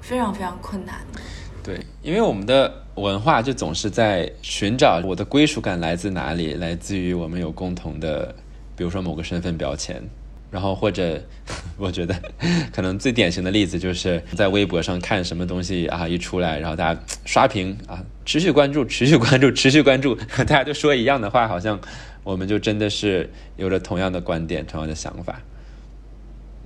[0.00, 1.20] 非常非常困难的。
[1.62, 8.34] 对，因为我们的文化就总是在寻找我的归属感来自哪里，来自于我们有共同的，
[8.76, 10.02] 比如说某个身份标签。
[10.50, 11.22] 然后或者，
[11.78, 12.14] 我觉得
[12.74, 21.80] 可能最典型的例子就是在微博上看什么东西啊一出来，然后大家刷屏啊，持续关注，持续关注， 持续关注，大家都说一样的话，好像
[22.24, 25.40] 我们就真的是有着同样的观点、同样的想法。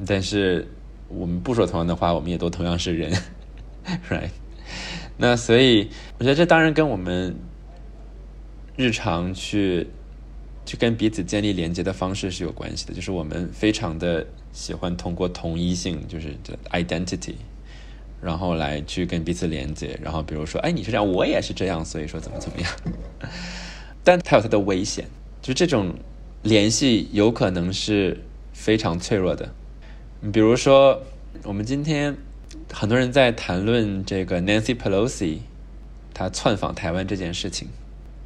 [0.07, 0.67] 但是
[1.09, 3.13] 我们不说同样的话，我们也都同样是人
[4.09, 4.31] ，right？
[5.17, 7.37] 那所以我觉得这当然跟我们
[8.77, 9.87] 日常去。
[10.67, 16.35] 去跟彼此建立连接的方式是有关系的，就是我们非常的喜欢通过同一性，就是
[16.71, 17.35] identity，
[18.23, 19.99] 然后来去跟彼此连接。
[20.03, 22.71] 然后比如说，哎，你是这样，我也是这样，所以说怎么怎么样。
[24.03, 25.07] 但它有它的危险，
[25.43, 25.95] 就这种
[26.43, 28.21] 联系有可能是
[28.53, 29.53] 非常脆弱的。
[30.33, 31.03] 比如说，
[31.43, 32.17] 我们今天
[32.73, 35.39] 很多人在谈论这个 Nancy Pelosi，
[36.15, 37.69] 她窜访台湾这件事情，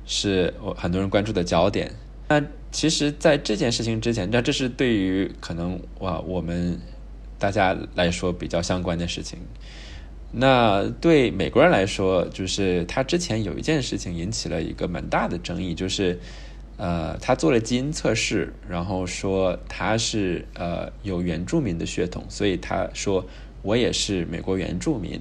[0.07, 1.93] 是我很多人关注的焦点。
[2.29, 6.79] 那其实，在这件事情之前，那这是对于可能哇我们
[7.39, 9.39] 大家来说比较相关的事情。
[10.31, 16.21] 那对美国人来说，就是他之前有一件事情引起了一个蛮大的争议，就是
[16.77, 23.25] 呃，他做了基因测试，然后说他是呃有原住民的血统，所以他说
[23.63, 25.19] 我也是美国原住民，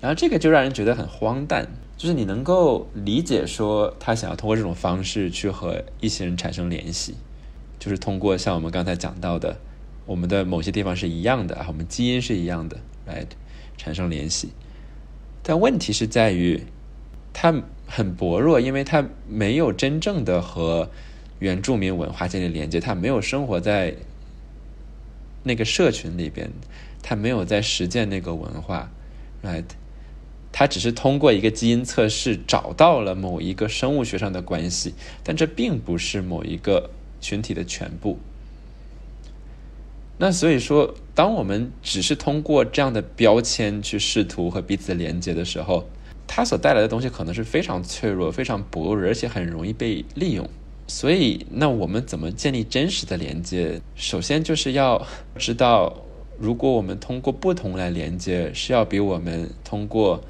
[0.00, 1.68] 然后这个就让人觉得很荒诞。
[2.00, 7.14] 就是你能够理解说他想要通过这种方式去和一些人产生联系，
[7.78, 9.58] 就是通过像我们刚才讲到的，
[10.06, 13.26] 我们的某些地方是一样的，我们基因是一样的，right，
[13.76, 14.48] 产生联系。
[15.42, 16.62] 但问题是在于，
[17.34, 20.88] 他很薄弱，因为他没有真正的和
[21.38, 23.94] 原住民文化建立连接，他没有生活在
[25.42, 26.50] 那个社群里边，
[27.02, 28.90] 他没有在实践那个文化
[29.44, 29.66] ，right。
[30.52, 36.90] 他只是通过一个基因测试找到了某一个生物学上的关系，但这并不是某一个
[37.20, 38.18] 群体的全部。
[40.18, 45.88] 那所以说，当我们只是通过这样的标签去试图和彼此连接的时候，
[46.26, 50.46] 它所带来的东西可能是非常脆弱、非常薄弱，而且很容易被利用。
[50.86, 53.80] 所以，那我们怎么建立真实的连接？
[53.94, 56.04] 首先就是要知道，
[56.38, 60.22] 如果我们通过不同来连接，是要比我们通过。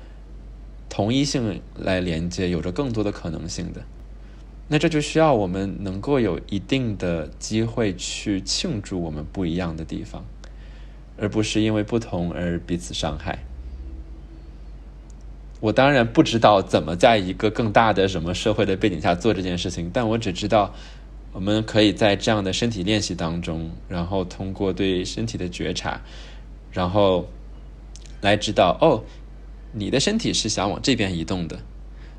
[0.91, 3.81] 同一性来连接，有着更多的可能性的，
[4.67, 10.25] 那这就需要我们能够有一定的机会去庆祝我们不一样的地方，
[11.17, 13.39] 而不是因为不同而彼此伤害。
[15.61, 20.75] 我当然不知道怎么在一个更大的什么社会的背景下做这件事情，但我只知道
[21.33, 26.01] 我们可以在这样的身体练习当中，然后通过对身体的觉察，
[26.73, 27.29] 然后
[28.21, 29.05] 来知道哦。
[29.73, 31.61] 你的身体是想往这边移动的，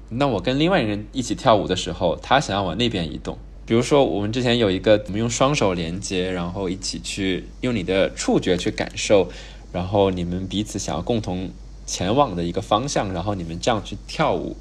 [0.10, 3.38] 那我跟另外一个人一起跳舞的时候，他想要往那边移动。
[3.66, 9.30] 比如说，我们之前有一个，我们用双手连接，然后一起去用你的触觉去感受，
[9.72, 11.49] 然后你们彼此想要共同
[11.86, 14.58] 前往的一个方向，然后你们这样去跳舞。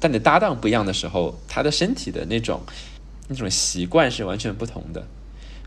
[0.00, 2.60] 但你的搭档不一样的时候，他的身体的那种
[3.26, 5.06] 那种习惯是完全不同的。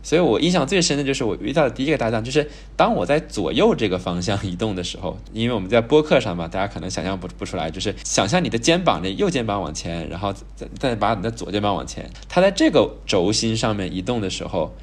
[0.03, 14.73] 所以我印象最深的就是我遇到的第一个搭档，就是当我在左右这个方向移动的时候，因为我们在播客上嘛，大家可能想象不不出来，就是想象你的肩膀的右肩膀往前，然后再再把你的左肩膀往前，它在这个轴心上面移动的时候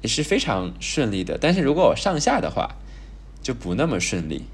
[0.00, 1.36] 也是非常顺利的。
[1.40, 2.76] 但是如果我上下的话，
[3.42, 4.44] 就不那么顺利。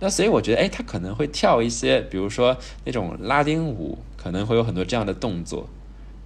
[0.00, 5.68] 那所以我觉得，哎，他可能会跳一些，比如说那种拉丁舞，可能会有很多这样的动作。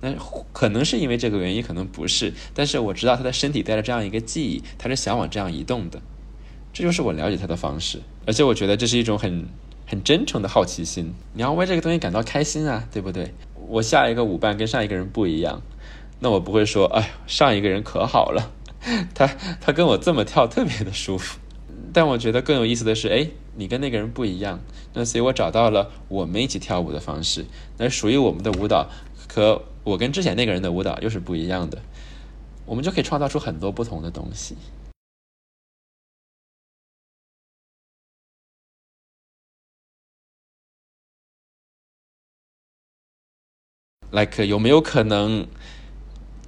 [0.00, 0.14] 那
[0.52, 2.32] 可能是因为这个原因，可能不是。
[2.54, 6.00] 但是我知道他的身体带着这样一个记忆，他是想往这样移动的。
[6.72, 8.02] 这就是我了解他的方式。
[8.26, 9.46] 而且我觉得这是一种很
[9.86, 11.14] 很真诚的好奇心。
[11.32, 13.32] 你要为这个东西感到开心啊，对不对？
[13.68, 15.62] 我下一个舞伴跟上一个人不一样，
[16.20, 18.52] 那我不会说，哎，上一个人可好了，
[19.14, 19.26] 他
[19.60, 21.38] 他跟我这么跳特别的舒服。
[21.92, 24.60] 但我觉得更有意思的是，哎，你跟那个人不一样，
[24.92, 27.46] 那所以我找到了我们一起跳舞的方式，
[27.78, 28.90] 那属于我们的舞蹈
[29.36, 29.62] 和。
[29.84, 31.80] 我跟之前那个人的舞蹈又是不一样的，
[32.64, 34.56] 我们就可以创造出很多不同的东西。
[44.10, 45.46] ，like 有没有可能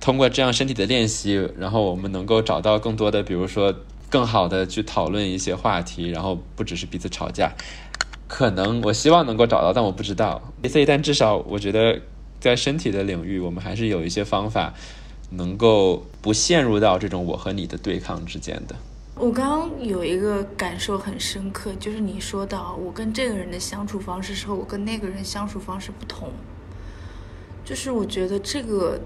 [0.01, 3.73] 通过这样身体的练习，然后我们能够找到更多的，比如说
[4.11, 7.55] 更好的去讨论一些话题，然后不只是彼此吵架。
[8.27, 10.53] 可能我希望能够找到，但我不知道。
[10.69, 12.01] 所以，但至少我觉得，
[12.41, 14.75] 在身体的领域，我们还是有一些方法，
[15.31, 18.77] 能够不陷入到这种我和你的对抗之间的。
[19.15, 26.31] 我刚刚有一个感受很深刻，就是你说到我跟这个人的相处方式和我跟那个人相处方式不同，
[27.65, 29.01] 就是我觉得这个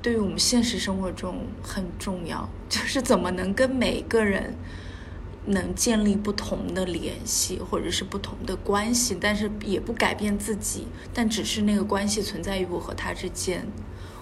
[0.00, 4.54] 对于我们现实生活中很重要，就是怎么能跟每个人。
[5.46, 13.66] 能建立不同的联系，或者是不同的关系，但是也不改变自己，但只是那个关系存在于我和他之间。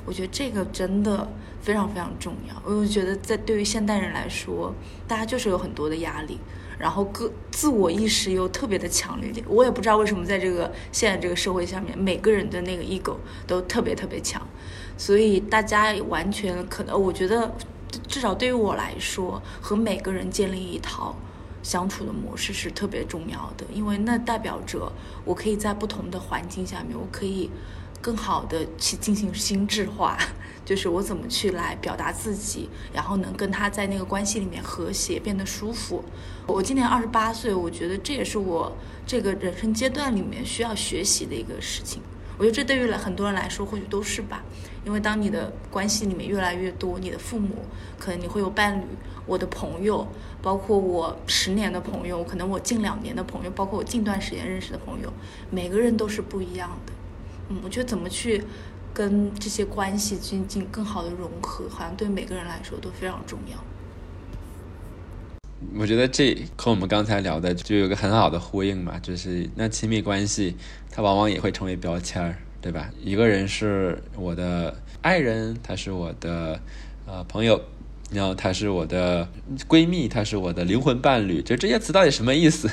[0.06, 1.28] 我觉得这个真的
[1.60, 2.62] 非常非常重要。
[2.64, 4.74] 我就觉得在对于现代人来说，
[5.06, 6.38] 大家就是有很多的压力，
[6.78, 9.30] 然后个自我意识又特别的强烈。
[9.46, 13.16] 我也不知道为什么在这个现在这个社会下面，每个人的那个 ego
[13.46, 14.40] 都特别特别强，
[14.96, 17.54] 所以大家完全可能，我觉得。
[18.08, 21.14] 至少对于我来说，和每个人建立一套
[21.62, 24.92] 相处的模式是特别重要的，因为那代表着
[25.24, 27.50] 我可以在不同的环境下面，我可以
[28.00, 30.16] 更好的去进行心智化，
[30.64, 36.02] 就是我怎么去来表达自己，然后能跟他在那个关系里面和谐，变得舒服。
[36.46, 38.74] 我今年二十八岁，我觉得这也是我
[39.06, 42.00] 这个人生阶段里面需要学习的一个事情。
[42.38, 44.42] 我觉得这对于很多人来说或许都是吧，
[44.84, 47.50] 因为当你的关系里面越来越多，你的父母，
[47.98, 48.84] 可能你会有伴侣，
[49.26, 50.06] 我的朋友，
[50.40, 55.12] 包括我十年的朋友，可能我近两年的朋友，包括我近段时间认识的朋友，
[55.50, 56.92] 每个人都是不一样的。
[57.50, 58.42] 嗯，我觉得怎么去
[58.94, 63.58] 跟这些关系进行更好的融合，好像对每个人来说都非常重要。
[65.78, 70.56] 我觉得这和我们刚才聊的就有个很好的呼应嘛，就是那亲密关系，
[70.90, 72.90] 它往往也会成为标签儿，对吧？
[73.02, 76.60] 一个人是我的爱人，他是我的
[77.06, 77.60] 呃朋友，
[78.10, 79.28] 然后他是我的
[79.68, 82.70] 闺蜜，他是我的灵魂伴侣，就这些词到底什么意思？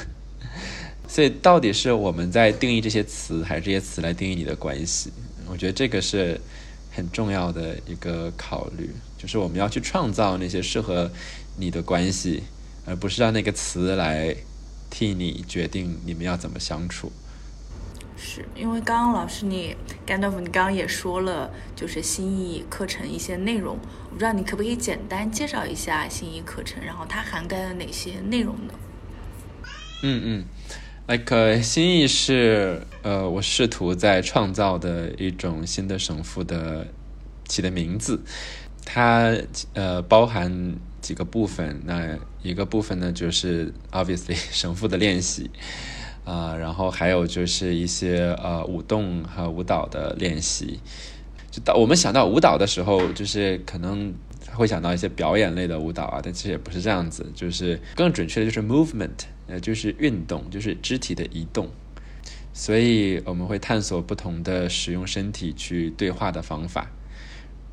[1.08, 5.12] 所以到底是我们在定义这些词，还是这些词来定义你的关系？
[5.48, 6.40] 我觉得这个是
[6.92, 11.12] 很重要的一个考虑，就是我们要去创造那些适合
[11.58, 12.44] 你的关系。
[12.90, 14.34] 而不是让那个词来
[14.90, 17.12] 替你决定你们要怎么相处。
[18.18, 28.74] 是因为刚刚老师你甘道夫，你刚刚也说了，就是新意课程一些内容，我不知道你可不可以简单介绍一下新意课程，然后它涵盖了哪些内容呢？
[30.02, 30.46] 嗯嗯
[31.08, 36.88] ，like 新意是呃，我试图在创造的一种新的神父的
[37.48, 38.24] 起的名字，
[38.84, 39.32] 它
[39.74, 40.76] 呃包含。
[41.00, 45.50] 几个部分，那一个部分呢，就是 obviously 神父的练习，
[46.28, 50.78] 啊，然后还有就是一些呃舞动和舞蹈的练习。
[51.50, 54.14] 就到我们想到舞蹈的时候，就是可能
[54.54, 61.70] 会想到一些表演类的舞蹈啊，但其实也不是这样子，就是更准确的就是 movement，呃，就是运动，就是肢体的移动。
[62.52, 66.92] 所以我们会探索不同的使用身体去对话的方法。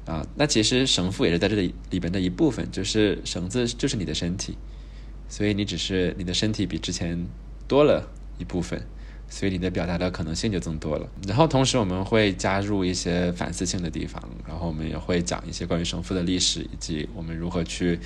[0.07, 4.57] 啊，那其实绳缚也是在这里里边的一部分，就是绳子就是你的身体，
[5.29, 7.27] 所以你只是你的身体比之前
[7.67, 8.09] 多了
[8.39, 8.81] 一部分，
[9.29, 11.09] 所以你的表达的可能性就增多了。
[11.27, 17.99] 然后同时我们会加入一些反思性的地方，然后我们也会讲一些关于绳缚的历史，以及我们如何去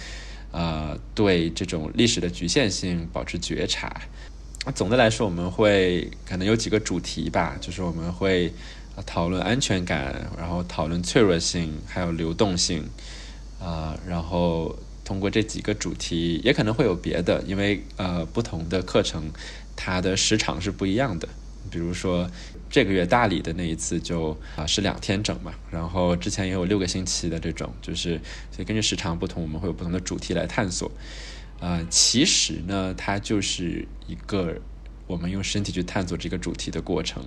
[0.50, 4.00] 呃对这种历史的局限性保持觉察。
[4.74, 8.52] 总的来说，我们会可能有几个主题吧，就是我们会。
[9.06, 12.84] 讨论安全感，然后讨论脆弱性，还有流动性，
[13.60, 19.30] 啊，然后通过这几个主题，也可能会有别的，因为呃，不同的课程
[19.80, 21.28] 它的时长是不一样的。
[21.70, 22.28] 比如说
[22.68, 28.20] 这个月大理的那一次就啊是两天整嘛，然后之前也有六个星期的这种，就是
[28.50, 30.90] 所以根据时长不同，我们会有不同的主题来探索。
[31.60, 34.56] 啊，其实呢，它就是一个
[35.06, 37.22] 我们用身体去探索这个主题的过程。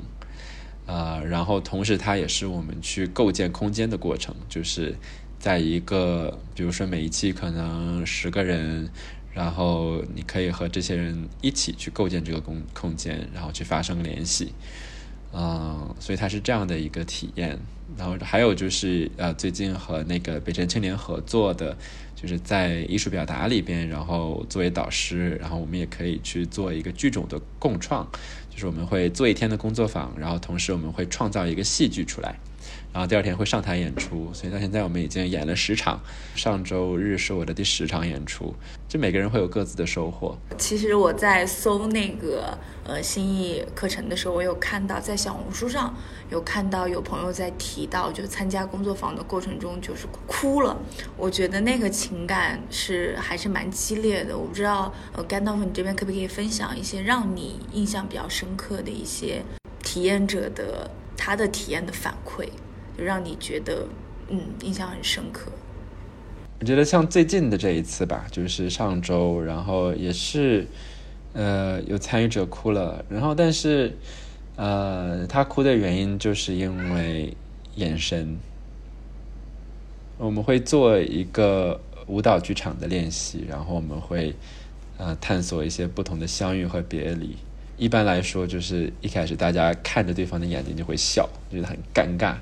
[0.88, 4.95] 啊，然后同时它也是我们去构建空间的过程，就是
[5.39, 8.89] 在一个，比如说每一期可能十个人，
[9.34, 14.53] 然后你可以和这些人一起去构建这个空空间，然后去发生联系，
[15.34, 17.59] 嗯，所以它是这样的一个体验。
[17.97, 21.77] 然后还有就是呃，最近和那个北辰青年合作的，
[22.15, 28.09] 就是在艺术表达里边，然后作为导师，然后我们也可以去做一个剧种的共创。
[28.49, 32.39] 就是我们会做一天的工作坊，然后同时我们会创造一个戏剧出来，
[32.94, 36.02] 然后第二天会上台演出，所以到现在我们已经演了十场，
[36.36, 38.54] 上周日是我的第十场演出，
[38.86, 40.38] 就每个人会有各自的收获。
[40.58, 45.96] 其实我在搜那个呃心意课程的时候，我有看到在小红书上
[46.30, 50.78] 有看到有朋友在提到，就参加工作坊的过程中就是哭了，
[51.16, 54.38] 我觉得那个情感是还是蛮激烈的。
[54.38, 59.42] 我不知道呃甘道夫你这边可不可以分享一些让你印象比较深刻的一些
[59.82, 62.50] 体验者的他的体验的反馈。
[63.04, 63.88] 让你觉得，
[64.30, 65.52] 嗯，印象很深刻。
[66.60, 70.68] 我觉得像最近的这一次吧，就是上周，然后也是，
[71.34, 73.97] 呃，有参与者哭了，然后但是，
[74.56, 77.36] 呃，他哭的原因就是因为
[77.76, 78.38] 眼神。
[80.18, 84.36] 我们会做一个舞蹈剧场的练习，然后我们会，
[84.97, 87.36] 呃，探索一些不同的相遇和别离。
[87.76, 92.36] 一般来说，就是一开始大家看着对方的眼睛就会笑，觉得很尴尬。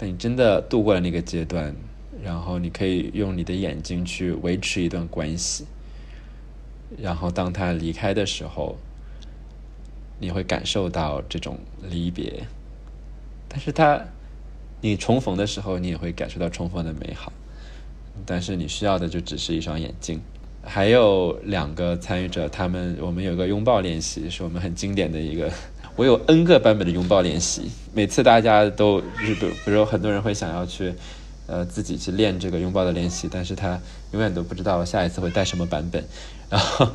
[0.00, 1.76] 等你真的度过了那个阶段，
[2.24, 5.66] 然后你可以用你的眼睛去维持一段关系，
[6.96, 8.78] 然后当他离开的时候，
[10.18, 12.46] 你会感受到这种离别。
[13.46, 14.02] 但是他，
[14.80, 17.30] 你重逢的时候，你也会感受到重逢的美好。
[18.24, 20.18] 但是你需要的就只是一双眼睛。
[20.62, 25.52] 还有两个参与者，他们我们有个拥抱练习，是我们很经典的一个。
[26.00, 30.94] 我有 N 个版本的拥抱练习，每次大家都是比比如很多人会想要去，
[31.46, 33.78] 呃，自己去练这个拥抱的练习，但是他
[34.12, 36.02] 永远都不知道下一次会带什么版本。
[36.48, 36.88] 然后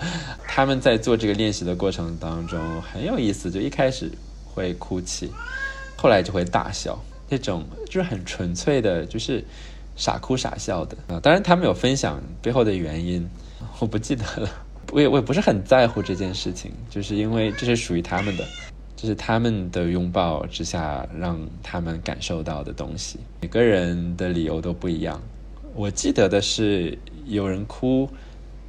[0.47, 4.09] 他们在做这个练习的过程当中很有意思，就一开始
[4.43, 5.29] 会哭泣，
[5.95, 6.99] 后来就会大笑，
[7.29, 9.45] 那种就是很纯粹的，就是
[9.95, 10.97] 傻哭傻笑的。
[11.19, 13.29] 当然他们有分享背后的原因，
[13.77, 14.49] 我不记得了，
[14.91, 18.43] 我也我也不是很在乎这件事情，就是因为这是属于他们的。
[18.97, 23.19] 这是他们的拥抱之下让他们感受到的东西。
[23.41, 25.21] 每个人的理由都不一样。
[25.73, 28.09] 我记得的是，有人哭，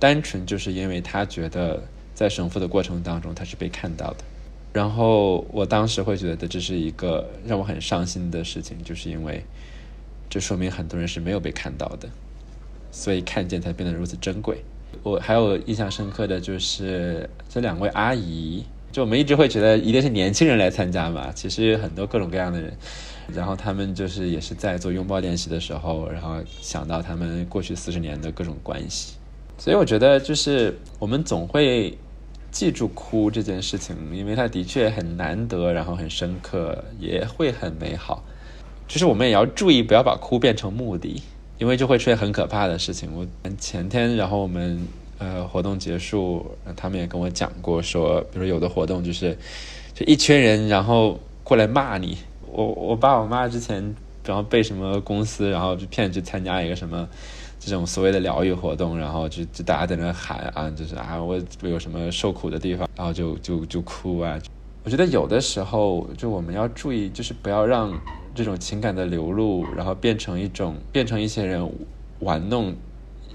[0.00, 1.80] 单纯就是因为他觉得
[2.12, 4.24] 在神父的过程当中他是被看到的。
[4.72, 9.44] 然后我当时会觉得这是一个让我很伤心的事情，就是因为
[10.28, 12.08] 这说明很多人是没有被看到的，
[12.90, 14.58] 所以看见才变得如此珍贵。
[15.02, 18.64] 我还有印象深刻的就是这两位阿姨。
[18.96, 22.72] 就我们一直会觉得一定是年轻人来参加嘛，其实很多各种各样的人，
[23.30, 29.16] 然后他们就是也是在做拥抱练习的时候，然后想到他们过去四十年的各种关系，
[29.58, 31.98] 所以我觉得就是我们总会
[32.50, 38.24] 记住哭这件事情，因为它的确很难得，然后很深刻，也会很美好。
[38.88, 41.22] 就是我们也要注意不要把哭变成目的，
[41.58, 43.10] 因为就会出现很可怕的事情。
[43.14, 43.26] 我
[43.58, 44.88] 前天，然后我们。
[45.18, 46.44] 呃，活动结束，
[46.76, 49.36] 他们也跟我讲过，说，比如有的活动就是，
[49.94, 52.18] 就一群人，然后过来骂你。
[52.50, 53.94] 我我爸我妈之前，
[54.24, 57.08] 然后被什么公司，然后就骗去参加一个什么
[57.58, 64.38] 这种所谓的疗愈活动，然后就就大家在那喊啊，就是啊，我有什么受苦的地方，然后就就就哭啊。
[64.84, 67.98] 我觉得有的时候，就我们要注意，就是不要让
[68.34, 71.68] 这种情感的流露，然后变成一种变成一些人
[72.20, 72.74] 玩弄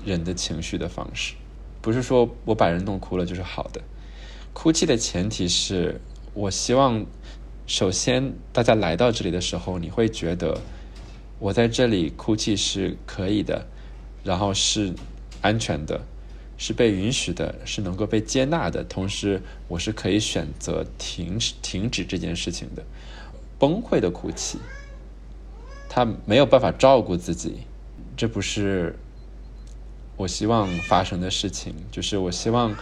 [0.05, 1.33] 人的情绪的方式。
[1.81, 3.81] 不是说我把人弄哭了就是好的，
[4.53, 5.99] 哭泣的前提是
[6.33, 7.03] 我希望，
[7.65, 10.61] 首先大家来到这里的时候，你会觉得
[11.39, 13.65] 我在这里哭泣是可以的，
[14.23, 14.93] 然后是
[15.41, 16.01] 安全的，
[16.55, 22.83] 是被允许的，是能够被接纳的，同时我是可以选择停停止这件事情的。
[23.57, 24.59] 崩溃的哭泣，
[25.89, 27.61] 他没有办法照顾自己，
[28.15, 28.95] 这不是。
[30.21, 32.75] 我希望发生的事情，就是我希望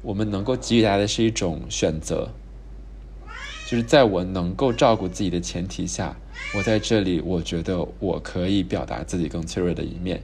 [0.00, 2.30] 我们能够给予大家的是一种选择，
[3.64, 6.16] 就是在我能够照顾自己的前提下，
[6.52, 10.22] 我在这里，我觉得我可以表达自己更脆弱的一面，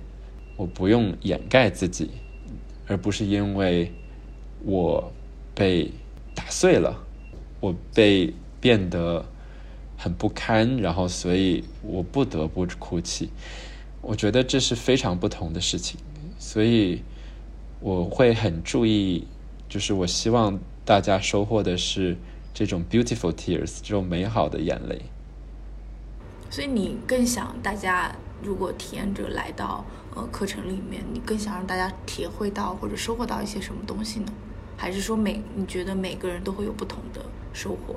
[0.57, 2.11] 我不用掩盖自己，
[2.87, 3.93] 而不是因为
[4.65, 5.13] 我
[5.57, 5.91] 被
[6.37, 7.05] 打碎了，
[7.59, 9.27] 我被变得
[9.97, 13.29] 很不堪，然后所以我不得不哭泣。
[14.03, 15.99] 我觉得这是非常不同的事情。
[16.53, 17.01] 所以
[17.79, 19.25] 我会很注意，
[19.69, 22.17] 就是我希望大家收获的是
[22.53, 25.01] 这种 beautiful tears，这种美好的眼泪。
[26.51, 29.85] 所以你更想大家，如果体验者来到
[30.17, 34.33] 呃课程里面，你更想让大家体会到或者收获到一些什么东西呢？
[34.77, 37.95] 还是说每你觉得每个人都会有不同的收获？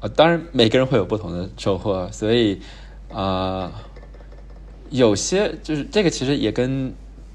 [0.00, 2.58] 啊，当然每个人会有不同的收获，所以
[3.12, 3.70] 啊，
[4.88, 6.90] 有些就是这个其实也跟。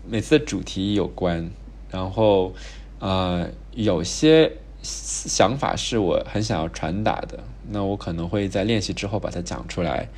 [0.08, 1.50] 每次的主题有关，
[1.90, 2.54] 然后，
[3.00, 4.52] 呃，有些
[4.82, 7.40] 想法是我很想要传达的，
[7.70, 10.10] 那我可能会在练习之后把它讲出来。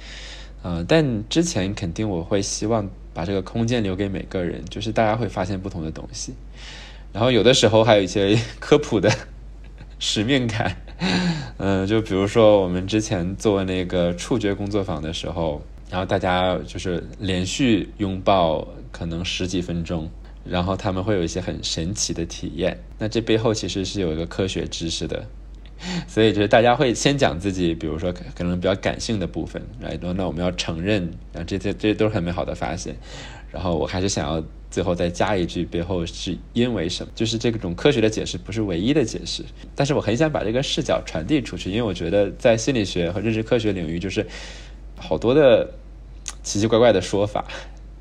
[0.64, 6.34] 呃，但之前肯定我会希望把这个空间留给每个人，就是大家会发现不同的东西。
[7.14, 9.12] 然后有的时候还有一些科普的
[10.00, 10.76] 使命感，
[11.58, 15.62] 嗯，就比如说我们之前做那个触觉工作坊的时候，
[15.92, 20.10] 然后大家就是连续拥抱可能十几分钟，
[20.46, 22.80] 然后他们会有一些很神奇的体验。
[22.98, 25.26] 那这背后其实是有一个科学知识的，
[26.08, 32.96] 所以就是大家会先讲自己，比如说可能比较感性的部分，来，那我们要承认，啊，这些这些都是很美好的发现。
[33.52, 34.42] 然后我还是想要。
[34.72, 37.12] 最后再加一句，背后是因为什么？
[37.16, 39.42] 就是这种科学的解释不是唯一的解释，
[39.74, 44.28] 但是我很想把这个视角传递出去，因为我觉得在心理学和认知科学领域，就是
[44.98, 45.72] 好多的
[46.44, 47.46] 奇奇怪怪的说法，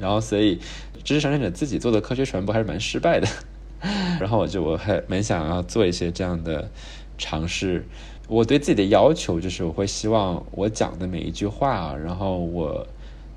[0.01, 0.59] 然后所以
[1.05, 3.28] 知识生产者自己做的科学传播还是蛮失败的。
[4.18, 6.70] 然后我就我还蛮想要做一些这样的
[7.18, 7.86] 尝试。
[8.26, 12.86] 我对自己的要求就是，我会希望我讲的每一句话，然后我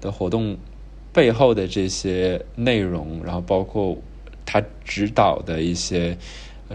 [0.02, 0.58] 的活动。
[1.14, 3.98] 背后的这些内容，然后包括
[4.46, 6.16] 他指导的一些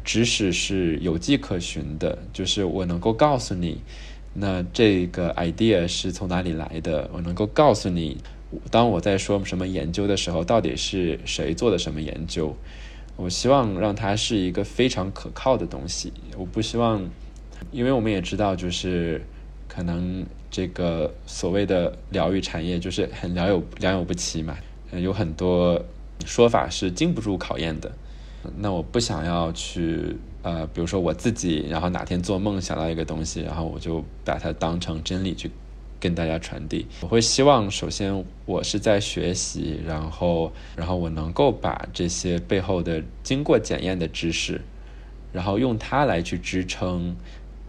[0.02, 3.80] 知识是有迹可循的，就是我能够告诉你，
[4.34, 8.16] 那这个 idea 是从哪里来的，我能够告诉你，
[8.70, 12.56] 当我在说什么研究的时候，到底是谁做的什么研究，
[13.16, 17.08] 我希望让它是一个非常可靠的东西，我不希望，
[17.70, 19.24] 因为我们也知道，就是
[19.68, 20.24] 可能。
[20.54, 24.54] 这个所谓的疗愈产业就是很良莠良莠不齐嘛，
[24.90, 25.82] 有很多
[26.26, 27.90] 说法是经不住考验的。
[28.58, 35.50] 那我不想要去呃，比如说我自己，然后哪天做梦想到一个东西，然后我就把它当成真理去
[36.02, 36.86] 跟大家传递。
[37.00, 44.60] 我会希望，首先我是在学习，然后然后我能够把这些背后的经过检验的知识，
[45.32, 47.16] 然后用它来去支撑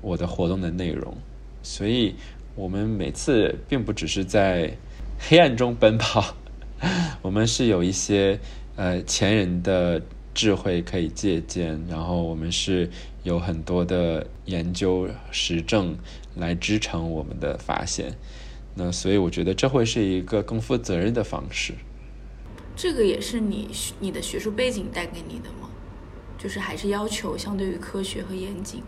[0.01, 1.15] 我的活动的内容，
[1.61, 2.15] 所以。
[2.55, 4.77] 我们每次并不只是在
[5.17, 6.35] 黑暗中奔跑，
[7.23, 8.39] 我们是有一些
[8.75, 9.99] 呃前人的
[10.35, 12.87] 智慧可以借鉴，然后我们是
[13.23, 15.97] 有很多的研究实证
[16.35, 18.13] 来支撑我们的发现。
[18.75, 21.73] 那所以我觉得这会是一个更负责任的方式。
[22.75, 23.69] 这个也是你
[23.99, 25.69] 你的学术背景带给你的吗？
[26.37, 28.81] 就是还是要求相对于科学和严谨。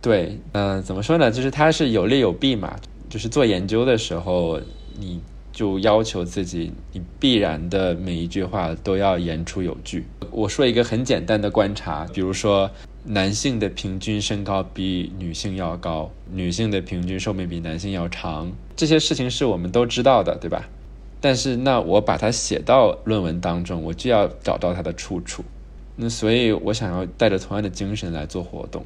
[0.00, 1.30] 对，嗯，怎么说呢？
[1.30, 2.74] 就是它是有利有弊嘛。
[3.10, 4.60] 就是做研究的时候，
[4.96, 10.06] 你就要求自己，你必然的每一句话都要言出有据。
[10.30, 12.70] 我说一个很简单的观察，比如说，
[13.04, 20.68] 男性的平均身高比女性要高，女性的平均寿命比男性要长，这些事情是我们都知道的，对吧？
[21.20, 25.44] 但是那我把它写到论文当中，我就要找到它的出处。
[25.96, 28.84] 那所以我想要带着同样的精神来做活动。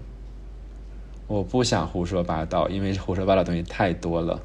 [1.26, 4.40] 我不想胡说八道，因为胡说八道东西太多了。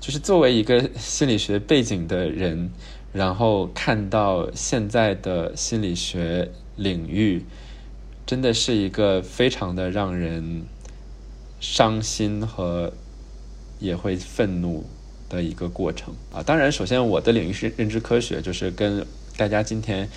[0.00, 2.70] 就是作为一个心理学背景的人，
[3.12, 7.44] 然后看到现在的心理学领域，
[8.26, 10.64] 真的是一个非常的让人
[11.60, 12.92] 伤心和
[13.78, 14.84] 也会愤怒
[15.28, 16.42] 的一个过程啊！
[16.42, 19.06] 当然，首先我的领域是认知科学，就是跟
[19.36, 20.08] 大家今天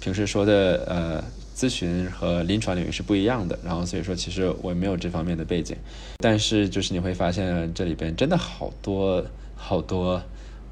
[0.00, 1.24] 平时说的呃。
[1.54, 5.76] 咨询和临床领域是不一样的，然后所以说其实我没有这方面的背景，
[6.18, 9.24] 但是就是你会发现这里边真的好多
[9.54, 10.20] 好多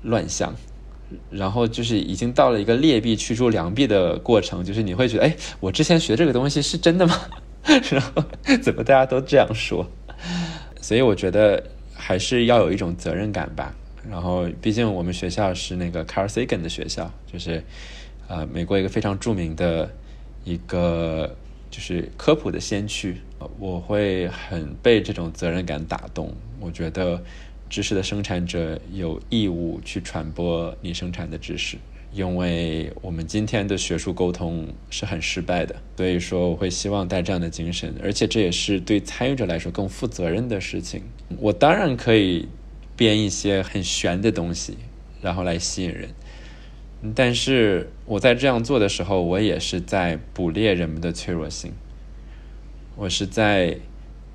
[0.03, 0.53] 乱象，
[1.31, 7.21] 然后就是已经到了一个劣币驱逐良币的过程，就是你会觉得，哎，我之前学这个东西是真的吗？
[7.91, 8.25] 然后
[8.63, 9.87] 怎么大家都这样说？
[10.81, 11.63] 所以我觉得
[11.95, 13.75] 还是要有一种责任感吧。
[14.11, 17.63] 然后毕竟我们学校是那个 Carl Sagan 的学校，就是
[18.29, 19.91] 呃美国一个非常著名的。
[20.45, 21.37] 一个
[21.71, 23.19] 就是科普的先驱，
[23.61, 26.35] 我会很被这种责任感打动。
[26.59, 27.23] 我觉得
[27.73, 31.79] 知识的生产者有义务去传播你生产的知识，
[32.13, 35.75] 因为我们今天的学术沟通是很失败的。
[35.97, 41.01] 所以说，我会希望带这样的精神，而且这也是对参与者来说更负责任的事情。
[41.39, 42.47] 我当然可以
[42.95, 44.77] 编一些很玄的东西，
[45.23, 46.11] 然后来吸引人。
[47.15, 51.73] 但是我在这样做的时候，我也是在捕猎人们的脆弱性。
[52.97, 53.79] 我是在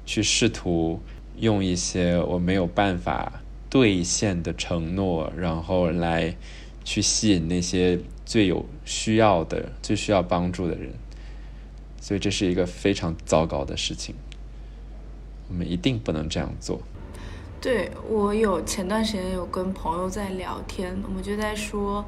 [0.08, 1.00] 去试图
[1.38, 6.36] 用一些我没有办法兑现的承诺，然后来
[6.84, 10.94] 去吸引那些最有需要的、最需要帮助的人。
[12.02, 14.16] 所以这是一个非常糟糕的事情。
[15.50, 16.82] 我们一定不能这样做。
[17.60, 22.06] 对我有前段时间有跟朋友在聊天，我们就在说。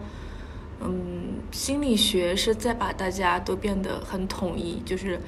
[0.82, 5.20] 嗯，心理学是在把大家都变得很统一，就是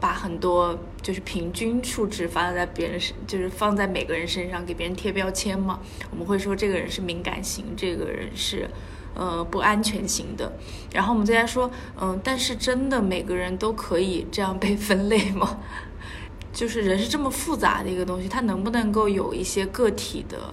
[0.00, 5.80] 把很多就是平均数值发在别人身，就是放在每个人身上给别人贴标签嘛。
[6.10, 8.68] 我们会说这个人是敏感型，这个人是
[9.14, 10.52] 呃不安全型的。
[10.92, 15.60] 然后我们再来说，嗯，但是真的每个人都可以这样被分类吗？
[16.52, 20.52] 就是人是这么复杂的一个东西，他能不能够有一些个体的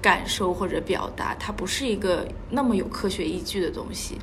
[0.00, 1.34] 感受或者表达？
[1.38, 4.18] 它不是一个那么有科学依据的东西。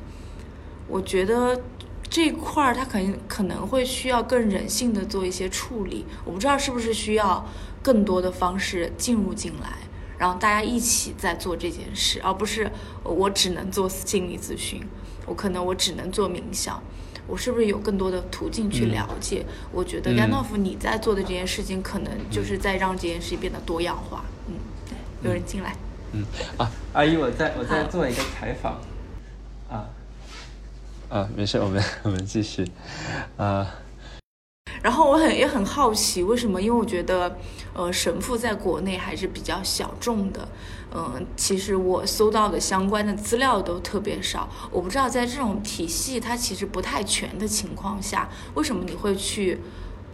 [0.88, 1.60] 我觉得
[2.08, 6.06] 这块儿它可能可能会需要更人性的做一些处理。
[6.24, 7.44] 我不知道是不是需要
[7.82, 9.72] 更多的方式进入进来，
[10.18, 12.70] 然后大家一起在做这件事，而不是
[13.02, 14.82] 我只能做心理咨询，
[15.26, 16.82] 我可能我只能做冥想。
[17.28, 19.44] 我是不是有更多的途径去了解？
[19.72, 24.24] 我觉得甘道夫你在做的这件事情，可能就是在让这件事情变得多样化。
[24.46, 24.54] 嗯，
[24.88, 25.74] 对，有人进来。
[26.12, 26.24] 嗯
[26.56, 28.80] 啊，阿姨，我在我在做一个采访。
[31.08, 32.66] 啊，没事，我们 我们继续。
[33.36, 33.66] 啊。
[34.82, 36.60] 然后我很也很好奇，为什么？
[36.60, 37.36] 因为我觉得，
[37.74, 40.48] 呃，神父在国内还是比较小众的。
[40.94, 44.48] 嗯，其实我搜到的相关的资料都特别少。
[44.70, 49.60] 我不知道在这种体系它其实不太全的情况下，为什么你会去？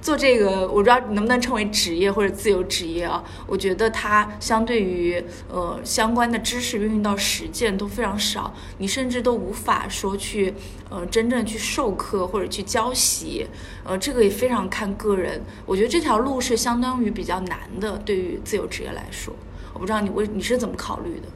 [0.02, 3.22] 做这个，我不知道能不能称为职业或者自由职业啊？
[3.46, 10.52] 我觉得它相对于呃相关的知识运用到实践都非常少，你甚至都无法说去
[10.90, 13.46] 呃真正去授课或者去教习，
[13.84, 15.40] 呃这个也非常看个人。
[15.64, 19.32] 我觉得这条路是相当于比较难的，对于自由职业来说，
[19.72, 21.28] 我不知道你为你是怎么考虑的？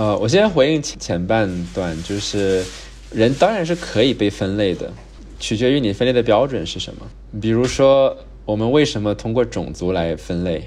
[0.00, 2.64] 呃，我先回应前前半段，就是
[3.12, 4.92] 人当然是可以被分类的。
[5.38, 7.06] 取决于你分类的标准是什么。
[7.40, 10.64] 比如说，我们为什么通过种族来分类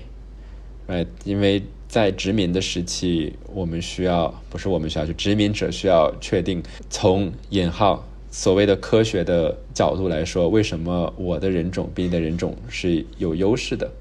[0.87, 13.91] 哎因为在殖民的时期，我们需要不是我们需要，就殖民者需要确定，从引号所谓的科学的角度来说，为什么我的人种比你的人种是有优势的？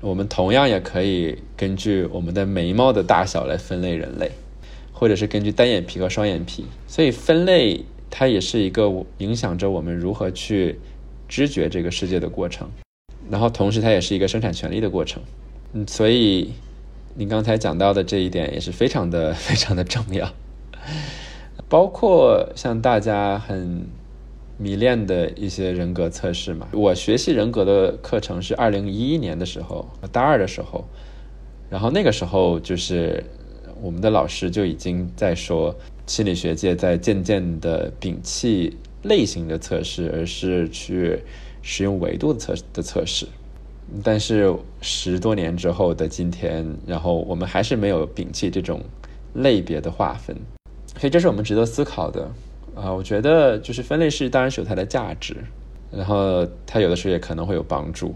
[0.00, 4.30] 我们同样也可以根据我们的眉毛的大小来分类人类，
[4.92, 6.66] 或者是根据单眼皮和双眼皮。
[6.86, 7.84] 所以分类。
[8.14, 10.78] 它也是一个影响着我们如何去
[11.26, 12.68] 知觉这个世界的过程，
[13.30, 15.22] 然后同时它也是一个生产权利的过程。
[15.72, 16.52] 嗯，所以
[17.14, 20.30] 您刚才讲到的这一点也是非常的 非常的重要。
[21.70, 23.86] 包括像大家很
[24.58, 30.84] 迷恋的一些人格测试嘛，我学习人格的课程是二零一一年的时候，大二的时候，
[31.70, 33.24] 然后那个时候就是
[33.80, 35.74] 我们的老师就已经在说。
[36.12, 41.18] 心理学界在渐渐的摒弃类型的测试，而是去
[41.62, 43.26] 使用维度的测的测试。
[44.04, 48.82] 但是十多年之后的今天，然后我们还是没有摒弃这种
[49.32, 50.36] 类别的划分，
[50.98, 52.30] 所以这是我们值得思考的。
[52.74, 55.34] 啊，我觉得就是分类式当然是有它的价值，
[55.90, 58.14] 然后它有的时候也可能会有帮助。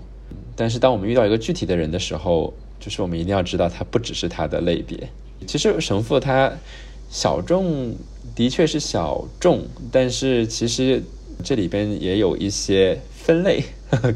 [0.55, 5.09] 但是当我们遇到一个具体的人的时候，就是我们一定要知道，它不只是它的类别。
[5.47, 6.53] 其实神父他。
[7.09, 7.95] 小众
[8.35, 11.03] 的确是小众，但是其实
[11.45, 13.63] 这里边也有一些分类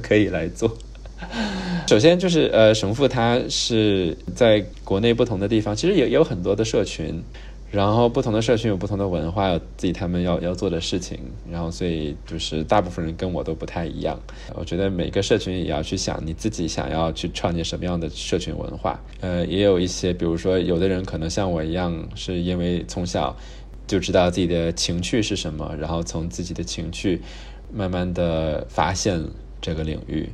[0.03, 0.77] 可以来做。
[1.87, 7.23] 首先就是呃，神父他是在国内不同的地方，其实也有很多的社群。
[7.71, 14.19] 然后不同的社群有不同的文化，自己他们要要做的事情，然后所以就是大部分人跟我都不太一样。
[14.57, 19.01] 我觉得每个社群也要去想你自己想要去创建什么样的社群文化。
[19.21, 23.37] 呃，也有一些，比如说有的人可能像我一样，是因为从小
[23.87, 27.21] 就知道自己的情趣是什么，然后从自己的情趣
[27.73, 29.23] 慢慢的发现
[29.61, 30.29] 这个领域。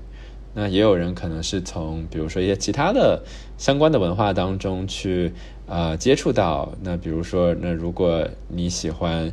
[0.54, 3.22] 那也有人可能是从比如说一些其他的
[3.58, 5.34] 相关的文化当中去。
[5.68, 9.32] 啊，接触到那，比如说，那如果你喜欢，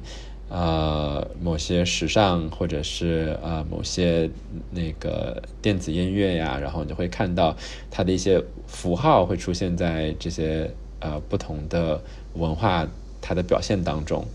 [0.50, 4.30] 呃，某些时尚或者是啊某些
[4.72, 7.56] 那个电子音乐呀，然后你会看到
[7.90, 10.70] 它的一些符号会出现在这些
[11.00, 12.02] 呃不同的
[12.34, 12.88] 文化
[13.22, 14.26] 它的表现当中，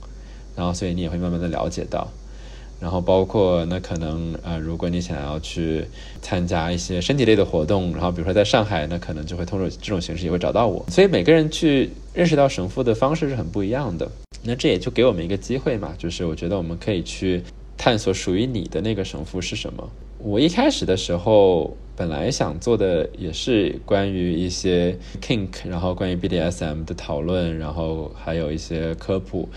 [0.56, 2.08] 然后所以你也会慢慢的了解到。
[2.80, 5.84] 然后包括那可能呃，如果你想要去
[6.22, 10.84] 参加一些身体类的活动，然后比如说在上海，那可能就会通过这种形式也会找到我。
[10.88, 14.09] 所以每个人去认识到神父的方式是很不一样的。
[14.44, 17.42] 那这也就给我们一个机会嘛，就是我觉得我们可以去
[17.76, 19.90] 探索属于你的那个神父是什么。
[20.18, 29.48] 我一开始的时候本来想做的也是关于一些 kink，然后关于 BDSM 的讨论，然后还有一些科普，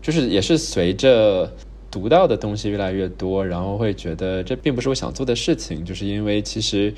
[0.00, 1.52] 就是也是随着。
[1.92, 6.92] 读到的东西越来越多，然后会觉得这并不是我想做的事情，就是因为其实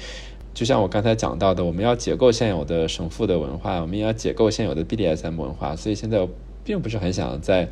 [0.54, 6.28] 就像我刚才讲到的，我们要解构现有的神父的文化，我们也要解构现有的 BDSM 文化，所以现在我
[6.62, 7.68] 并不是很想在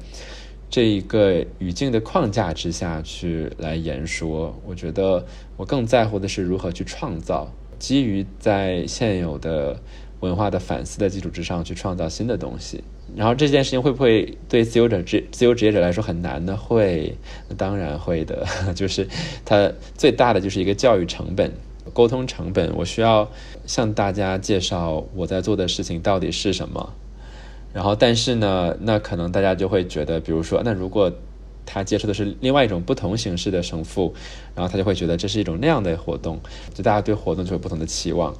[0.68, 4.58] 这一个语境的框架之下去来言说。
[4.66, 5.24] 我觉得
[5.56, 9.80] 我更在乎的是如何去创造，基于在现有的
[10.18, 12.82] 文化的反思的基础之上去创造新的东西。
[13.14, 16.56] 然后这件事情会不会对自由者职自由职业者来说很难呢？
[16.56, 17.16] 会，
[17.56, 18.46] 当然会的。
[18.74, 19.06] 就是
[19.44, 21.52] 它最大的就是一个教育成本、
[21.92, 22.74] 沟通成本。
[22.74, 23.30] 我需要
[23.66, 26.94] 向大家介绍我在做的事情到底是什么。
[27.74, 31.10] 然后，但是呢，那可能大家就会觉得，比如说，那如果
[31.64, 34.12] 他接触的是另外一种不同形式的神父，
[34.54, 36.40] 然后他就会觉得这是一种那样的活动，
[36.74, 38.34] 就大家对活动就有不同的期望。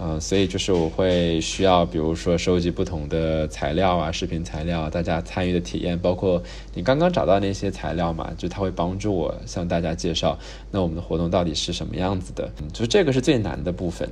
[0.00, 6.40] 呃，所以就是我会需要，比如说收集不同的材料啊，视频材料，大家参与的体验，包括
[6.72, 10.38] 你刚刚找到那些材料嘛，就它会帮助我向大家介绍，
[10.70, 14.08] 那我们的活动到底是什么样子的，就是这个是最难的部分，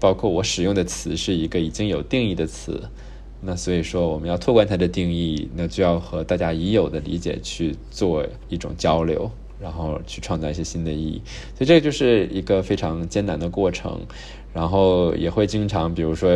[0.00, 2.82] 包括我使用的词是一个已经有定义的词，
[3.42, 9.30] 那所以说我们要拓宽它的定义，那就要和大家已有的理解去做一种交流。
[9.58, 11.22] 然后去创造一些新的意义，
[11.56, 13.98] 所以这个就是一个非常艰难的过程。
[14.56, 16.30] 然后也会经常，比如说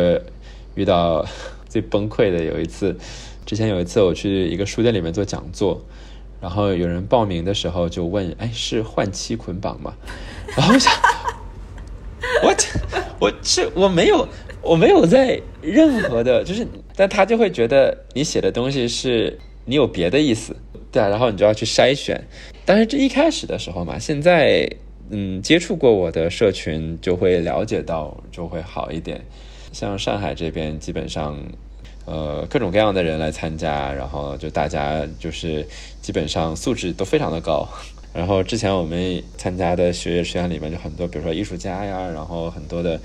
[0.75, 1.25] 遇到
[1.67, 2.95] 最崩溃的有一次，
[3.47, 5.81] 之前有一次我去一个书店里面做讲座，
[6.39, 9.95] 然后有人报名的时候就问：“哎，是换妻捆绑吗？”
[10.55, 10.93] 然后我想，
[12.43, 12.55] 我
[13.19, 14.27] 我是我没有
[14.61, 20.55] 我没有在任何的，就是但他就会觉得你写的东西是你有别的意思。
[20.91, 22.21] 对啊，然后你就要去筛选，
[22.65, 24.69] 但是这一开始的时候嘛，现在
[25.11, 29.21] 嗯接触过我的社群就会了解到就会好一点。
[29.73, 31.37] 像上海这边基本上，
[32.05, 35.67] 呃各种各样的人来参加，然后就大家就是
[36.01, 37.67] 基本上素质都非常的高。
[38.13, 42.99] 然后之前我们参加的学业实验里面就很多，比如说艺术家呀，然后很多的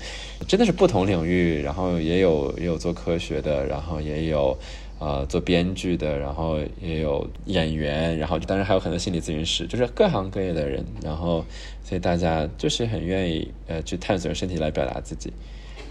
[0.47, 4.57] 真的是不同领域，然后也有也有做科学的，然后也有。
[4.99, 11.45] 呃，做编剧的，然后也有演员，然后当然还有很多心理咨询师，就是各行各业的人，然后
[11.83, 15.31] 所以大家就是很愿意呃去探索身体来表达自己，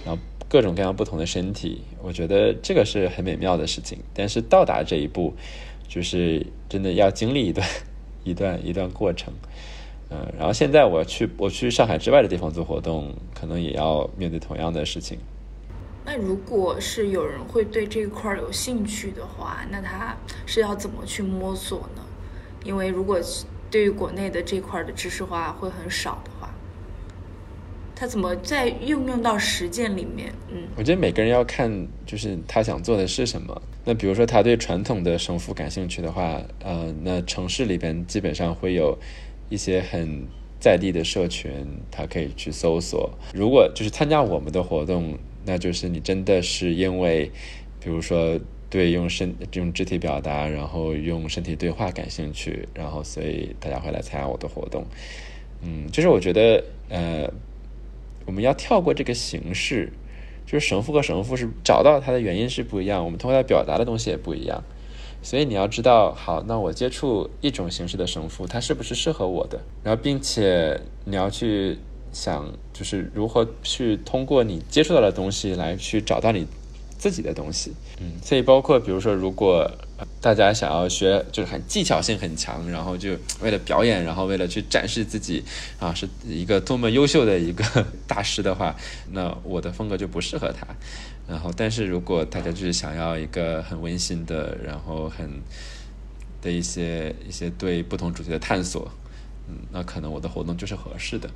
[0.04, 3.98] 然后各种各样不同的身体，我觉得这个是很美妙的事情。
[4.12, 5.34] 但是到达这一步，
[5.86, 7.68] 就是真的要经历一段
[8.24, 9.32] 一段一段过程，
[10.10, 15.16] 嗯，然后现在我去我去上海之外的地方做活动，可能也要面对同样的事情。
[16.08, 20.16] 那如果是有人会对这一块有兴趣的话，那他
[20.46, 22.02] 是要怎么去摸索呢？
[22.64, 23.20] 因为如果
[23.68, 26.48] 对于国内的这块的知识化会很少的话，
[27.96, 30.32] 他怎么在运用到实践里面？
[30.48, 33.60] 嗯，我觉得每个人要看就是他想做的是什么。
[33.84, 38.96] 那比如说他对传统的神父感兴趣的话，呃，那城市里边基本上会有
[39.48, 40.24] 一些很
[40.60, 41.50] 在地的社群，
[41.90, 43.10] 他可以去搜索。
[43.34, 45.18] 如果就是参加我们的活动。
[45.46, 47.30] 那就是你真的是因为，
[47.78, 54.84] 比如说对用身用肢体表达，然后用身体对话感兴趣，然后所以大家会来参加我的活动。
[55.62, 57.30] 嗯，就是我觉得呃，
[58.26, 59.92] 我们要跳过这个形式，
[60.44, 64.62] 就是神父和神父是找到他的原因是不一样，我们通过他表达的东西也不一样。
[65.22, 69.60] 所以你要知道，好，那我接触一种形式的神父，他是不是适合我的？
[69.84, 71.78] 然后并且你要去。
[72.16, 76.46] 想就是如何去通过你接触到的东西来去找到你
[76.96, 79.70] 自己的东西，嗯，所以包括比如说，如果
[80.18, 83.10] 大家想要学就是很技巧性很强，然后就
[83.42, 85.44] 为了表演，然后为了去展示自己
[85.78, 87.62] 啊是一个多么优秀的一个
[88.08, 88.74] 大师的话，
[89.12, 90.66] 那我的风格就不适合他。
[91.28, 95.28] 然后，但是如果大家就是想要一个很温馨的，然后很
[96.40, 98.90] 的一些一些对不同主题的探索，
[99.48, 101.28] 嗯，那可能我的活动就是合适的。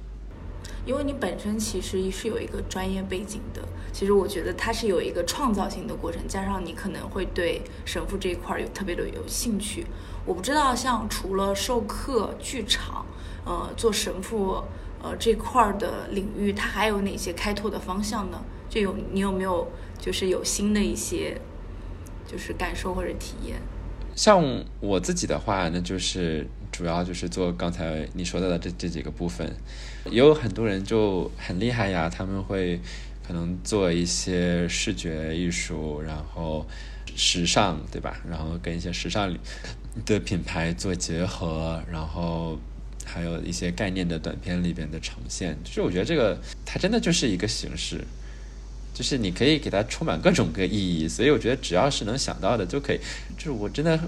[0.87, 3.63] 因为你本身其实是有一个专业背景的，
[3.93, 9.87] 其实我觉得它是有一个创造性的过程，加上你可能会对神父这一块有特别的有兴趣。
[10.25, 13.05] 我不知道像除了授课、剧场，
[13.45, 14.63] 呃，做神父，
[15.03, 18.43] 呃这块的领域，它还有哪些开拓的方向呢？
[18.69, 19.67] 就有你有没有
[19.99, 21.39] 就是有新的一些
[22.27, 23.61] 就是感受或者体验？
[24.15, 24.43] 像
[24.81, 29.55] 我自己的话，那就是主要就是做刚才你说到的这这几个部分。
[30.07, 32.81] 也有很多人就很厉害呀，他们会
[33.27, 36.67] 可能做一些视觉艺术，然后
[37.15, 38.21] 时尚，对吧？
[38.29, 39.37] 然后跟一些时尚
[40.07, 42.59] 的品牌做结合，然后
[43.05, 45.57] 还有一些概念的短片里边的呈现。
[45.65, 48.03] 就是我觉得这个它真的就是一个形式，
[48.95, 51.07] 就是你可以给它充满各种各意义。
[51.07, 52.99] 所以我觉得只要是能想到的就可以。
[53.37, 53.99] 就是我真的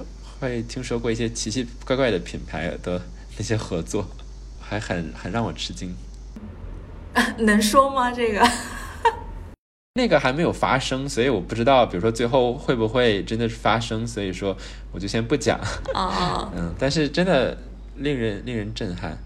[0.40, 3.00] 会听说过一些奇奇怪怪的品牌的
[3.36, 4.08] 那些合作。
[4.72, 5.94] 还很很让我吃惊，
[7.36, 8.10] 能说吗？
[8.10, 8.42] 这个
[9.94, 14.56] 那个还没有发生，所以我不知道，比如说最后会不会真的是发生，所以说
[14.90, 15.60] 我就先不讲。
[15.92, 17.54] 哦， 嗯，但是真的
[17.96, 19.18] 令人令人震撼。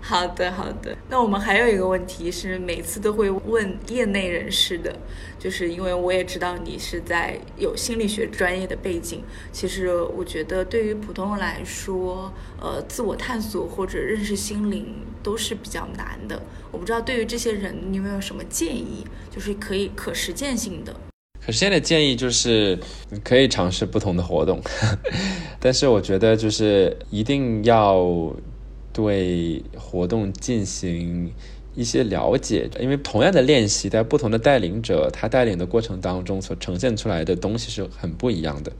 [0.00, 0.96] 好的，好的。
[1.08, 4.94] 那我们还有一个问题是，每次都会问业内人士的，
[5.38, 9.22] 就是因为我也知道你是在有心理学专业的背景。
[9.52, 16.42] 其实我觉得对于普通人来说，呃，自我探索或者认识心灵都是比较难的。
[16.70, 20.92] 我不知道对于这些人，你有没有什么建议，就是可以可实践性的？
[21.44, 22.78] 可实践的建议就是
[23.10, 24.60] 你可以尝试不同的活动，
[25.60, 28.34] 但是我觉得就是一定要。
[28.92, 31.32] 对活动进行
[31.74, 38.72] 一些了解，因为同样的练习，在不同的带领者他带领的过程当中所呈现出来的东西是很不一样的。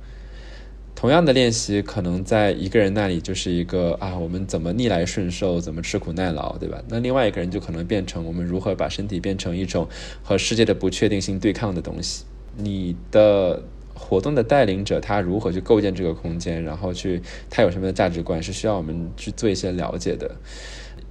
[0.94, 6.80] 同样的练习，可能在一个人那里就是一个啊，我们怎么逆来顺受，怎么吃苦耐劳，对吧？
[6.88, 9.88] 那另外一个人就可能变成我们如何把身体变成一种
[10.22, 12.24] 和世界的不确定性对抗的东西。
[12.56, 13.62] 你的。
[13.94, 20.36] 活动的带领者他如何去构建这个空间，然后去他有什么的价值观，是需要我们去做一些了解的。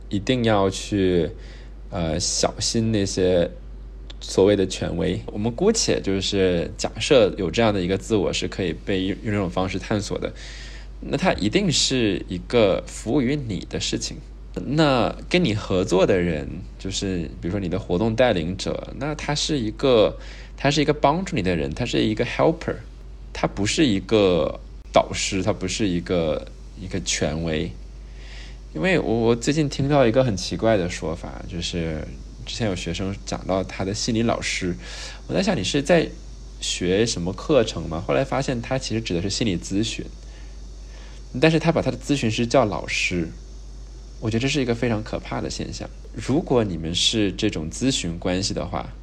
[0.09, 1.29] 一定要去
[1.89, 3.49] 呃小心那些
[4.19, 5.21] 所谓的权威。
[5.27, 10.33] 我们姑且就是假设有这样的一个自我是可以被用这种方式探索的，
[10.99, 14.17] 那它一定是一个服务于你的事情。
[14.53, 16.47] 那跟你合作的人，
[16.77, 20.17] 就是比如说你的活动带领者，那他是一个。
[20.63, 22.75] 他是一个帮助你的人，他是一个 helper，
[23.33, 24.59] 他不是一个
[24.93, 26.47] 导师，他不是一个
[26.79, 27.71] 一个权威。
[28.75, 32.07] 因为我我最近听到一个很奇怪的说法，就是
[32.45, 34.75] 之前有学生讲到他的心理老师，
[35.27, 36.07] 我在想你是在
[36.59, 38.03] 学什么课程吗？
[38.05, 40.05] 后来发现他其实指的是心理咨询，
[41.41, 43.27] 但是他把他的咨询师叫老师，
[44.19, 45.89] 我觉得这是一个非常可怕的现象。
[46.13, 48.93] 如果你们是这种咨询关系的话。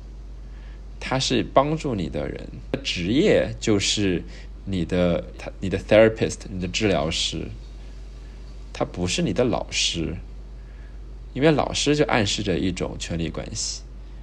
[1.00, 2.48] 他是帮助你的人，
[2.82, 4.22] 职业就是
[4.64, 7.46] 你的他你的 therapist，你的治疗师。
[8.72, 10.14] 他不是你的老师，
[11.34, 13.82] 因为老师就暗示着一种权力关系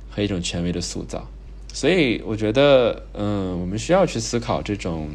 [0.10, 1.30] 和一种权威的塑造。
[1.73, 5.10] 所以我觉得，嗯，我们需要去思考这种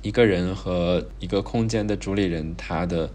[0.00, 3.10] 一个人和一个空间的主理人他的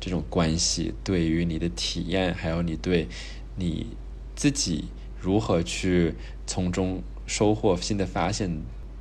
[0.00, 3.08] 这种关系对于你的体验，还有你对
[3.56, 3.88] 你
[4.34, 4.84] 自己
[5.20, 6.14] 如何去。
[6.48, 8.50] 从中收获新的发现，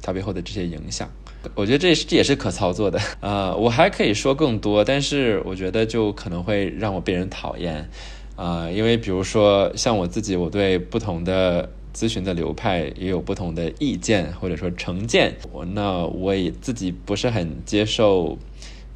[0.01, 1.09] 它背后的这些影响，
[1.55, 2.99] 我觉得这这也是可操作的。
[3.21, 7.89] 呃，我还可以说更多，但是我觉得就可能会让我被人讨厌。
[8.35, 15.33] 啊，因为比如说像我自己，我对不同的咨询的流派也有不同的意见或者说成见。
[15.73, 18.37] 那我也自己不是很接受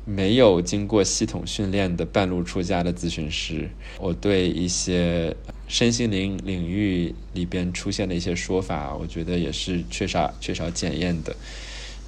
[0.05, 3.69] 没有经过系统训练的半路出家的咨询师。
[3.97, 5.35] 我对一些。
[5.71, 11.33] 身心灵领域里边出现的一些说法，我觉得也是缺少缺少检验的。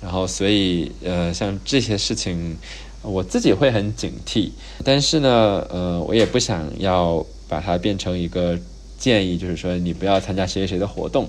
[0.02, 2.58] 然后，所以呃，像这些事情，
[3.02, 4.52] 我自己会很警惕。
[4.84, 8.60] 但是呢，呃，我也不想要把它变成一个
[8.98, 11.24] 建议，就是说你不要参加谁谁谁的活动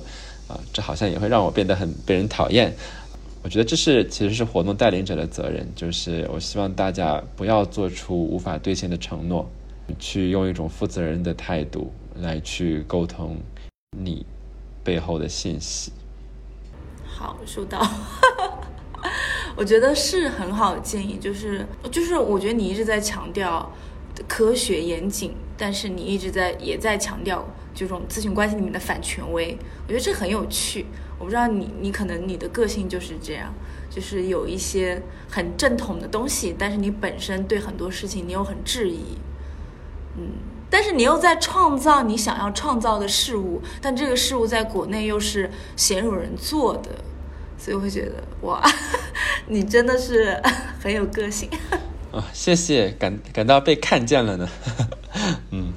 [0.48, 2.74] 啊，这好像也会让我变得很被人讨厌。
[3.44, 9.48] 我觉得这是其实是活动带领者的责任，就是我希望大家不要做出无法兑现的承诺，
[10.01, 11.93] 去用一种负责任的态度。
[12.16, 13.39] 来去沟通
[13.99, 14.24] 你
[14.82, 15.93] 背后的信息。
[17.05, 17.81] 好，收到。
[19.57, 23.70] 我觉得是很好的建议，就是就是我觉得你一直在强调
[24.27, 29.57] 科学严谨，但是你一直在也在强调这种咨询关系里面的反权威。
[29.85, 30.86] 我觉得这很有趣。
[31.19, 33.55] 我不知道你你可能你的个性就是这样，
[33.89, 35.01] 就是有一些
[35.31, 39.19] 很正统的东西，但是你本身对很多事情你又很质疑。
[40.16, 40.32] 嗯。
[40.74, 46.90] 但是你又在创造你想要创造的事物，但这个事物在国内又是鲜有人做的，
[47.56, 48.60] 所以我会觉得哇，
[49.46, 50.36] 你真的是
[50.82, 51.48] 很有个性
[52.10, 52.26] 啊！
[52.32, 54.48] 谢谢，感感到被看见了呢。
[55.52, 55.72] 嗯，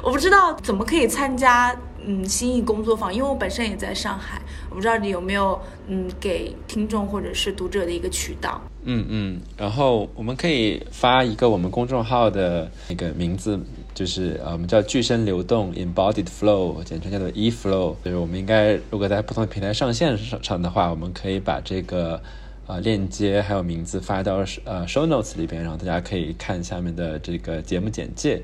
[0.00, 4.40] 我不知道怎么可以参加嗯心意工作坊，因为我本身也在上海，
[4.70, 8.60] 我不知道你有没有嗯给听众或者是读者的一个渠道。
[8.84, 13.58] 嗯嗯，然后我们可以发一个我们公众号的那个名字。
[13.96, 17.94] 就是呃，我们叫具身流动 （embodied flow），简称叫做 e flow。
[18.04, 22.20] 就是我们应该如果在不同的平台上线上的话，我们可以把这个
[22.66, 28.42] 呃链接还有名字发到呃 show notes 里边，然后大家可以看下面的这个节目简介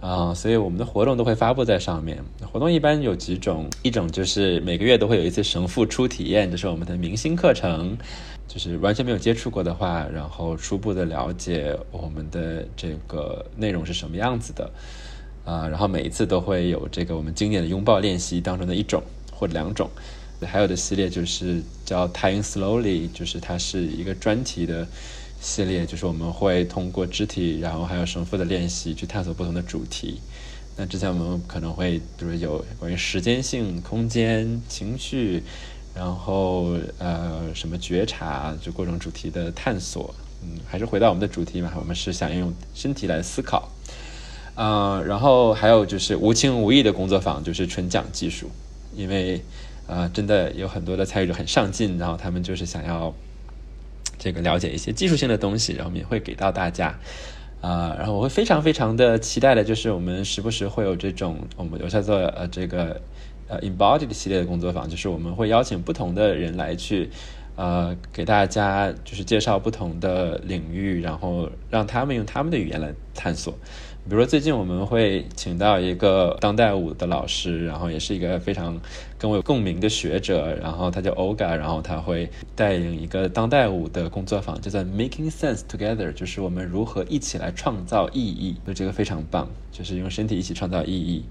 [0.00, 0.32] 啊。
[0.32, 2.22] 所以我们的活动都会发布在上面。
[2.52, 7.98] 活动一般有几种，一种就是每个月都会有一次神父初体验，这是我们的明星课程。
[8.48, 14.70] 就是完全没有接触过的话，然后初步的了解我们的这个内容是什么样子的，
[15.44, 19.02] 啊，然后每一次都会有这个我们经典的拥抱练习当中的一种，
[19.32, 19.90] 或者两种。
[20.42, 24.86] 还有的系列就是叫 Tying Slowly，就是它是一个专题的
[25.40, 30.20] 系列，就是我们会通过肢体，然后还有神父的练习去探索不同的主题。
[30.76, 35.42] 那之前我们可能会就是有关于时间性、空间、情绪，
[35.96, 40.14] 然后呃什么觉察，就各种主题的探索。
[40.42, 43.68] 嗯，还是回到我们的主题嘛，我们是想用身体来思考。
[44.54, 48.50] 呃，然后还有就是无情无义的工作坊，就是纯讲技术，
[48.94, 49.42] 因为。
[49.88, 53.14] 啊，真的有很多的参与者很上进，然后他们就是想要
[54.18, 56.98] 这个了解一些技术性的东西，然后我们也会给到大家。
[57.60, 63.00] 啊，然后我会非常非常的期待的，就是我们时不时会有这种我们有叫做呃这个
[63.48, 67.10] 呃 embodied 系列的工作坊，就是我们会邀请不同的人来去
[67.56, 73.54] 呃给大家就是介绍不同的领域，然后让他们用他们的语言来探索。
[74.08, 78.80] 比如说，最近我们会请到一个当代舞的老师，然后也是一个非常
[79.18, 91.24] 跟我有共鸣的学者，然后他叫 Oga，然后他会带领一个当代舞的工作坊，叫做 Making Sense Together，就是我们如何一起来创造意义，就这个非常棒，就是用身体一起创造意义。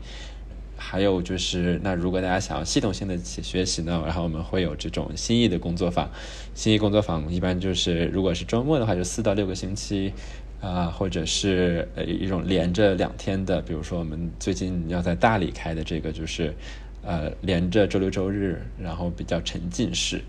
[0.88, 6.10] 还有就是，那如果大家想要系统性的学习呢，然后我们会有这种新意的工作坊，
[6.53, 10.14] 新意工作坊一般就是如果是周末的话，就四到六个星期。
[10.62, 16.56] 啊，或者是呃一种连着两天的，比如说我们最近要在大理开的这个，就是
[17.03, 20.22] 呃连着周六周日，然后比较沉浸式，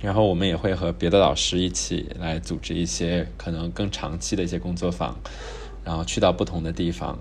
[0.00, 5.16] 然后我们也会和别的老师一起来组织一些可能更长期的一些工作坊，
[5.84, 7.16] 然后去到不同的地方。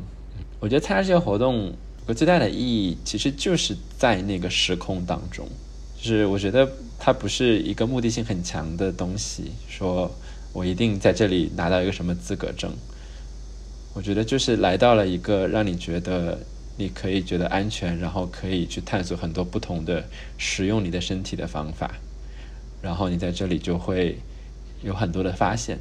[0.60, 1.74] 我觉得参加这些活动
[2.04, 5.48] 有个最大的意义，其实就是在那个时空当中，
[5.98, 6.70] 就是我觉得
[7.00, 10.12] 它不是一个目的性很强的东西，说。
[10.56, 12.72] 我一定在这里拿到一个什么资格证？
[13.96, 16.38] 我觉得就是来到了一个让你觉得
[16.78, 20.06] 你可以觉得安全，然后可以去探索很多不同的
[20.38, 21.96] 使用你的身体的方法，
[22.84, 24.20] 然后你在这里就会
[24.84, 25.80] 有很多的发现。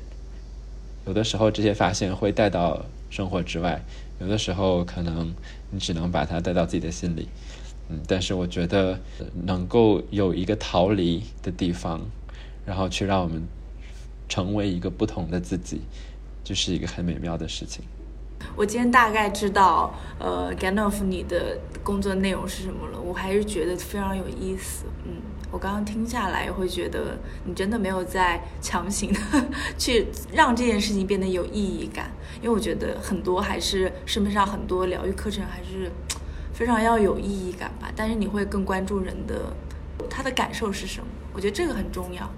[1.06, 3.84] 有的时候这些发现会带到生活之外，
[4.22, 5.34] 有的时候可能
[5.72, 7.26] 你只能把它带到自己的心里。
[7.88, 9.00] 嗯，但是我觉得
[9.44, 12.00] 能够有一个逃离的地方，
[12.64, 13.42] 然后去让我们。
[14.28, 15.82] 成为一个不同的自己，
[16.42, 17.84] 就是一个很美妙的事情。
[18.56, 22.98] 我今天大概知道，呃 g a n o f 你的工作内容是什么了。
[22.98, 24.86] 我还是觉得非常有意思。
[25.04, 25.16] 嗯，
[25.52, 29.20] 我刚刚听下来会觉得，你真的没有在强行的
[29.78, 32.10] 去让这件事情变得有意义感。
[32.40, 35.92] 因为我觉得很多还是市面上很多疗愈课程还是
[36.54, 37.92] 非常要有意义感吧。
[37.94, 39.54] 但是你会更关注人的
[40.08, 41.06] 他的感受是什么？
[41.34, 42.28] 我觉得这个很重要。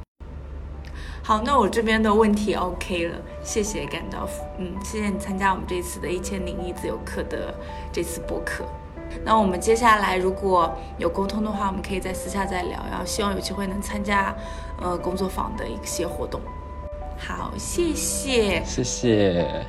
[1.23, 7.55] 好，那我这边的问题 OK 了，谢谢甘道夫，嗯，谢谢你参加我们这次的一千零一自由课的
[7.93, 8.65] 这次播客。
[9.25, 14.35] 那我们接下来如果有沟通的话我们可以在私下再聊然后希望有机会能参加
[14.81, 16.41] 呃工作坊的一些活动。
[17.17, 18.63] 好谢谢。
[18.65, 19.65] 谢谢。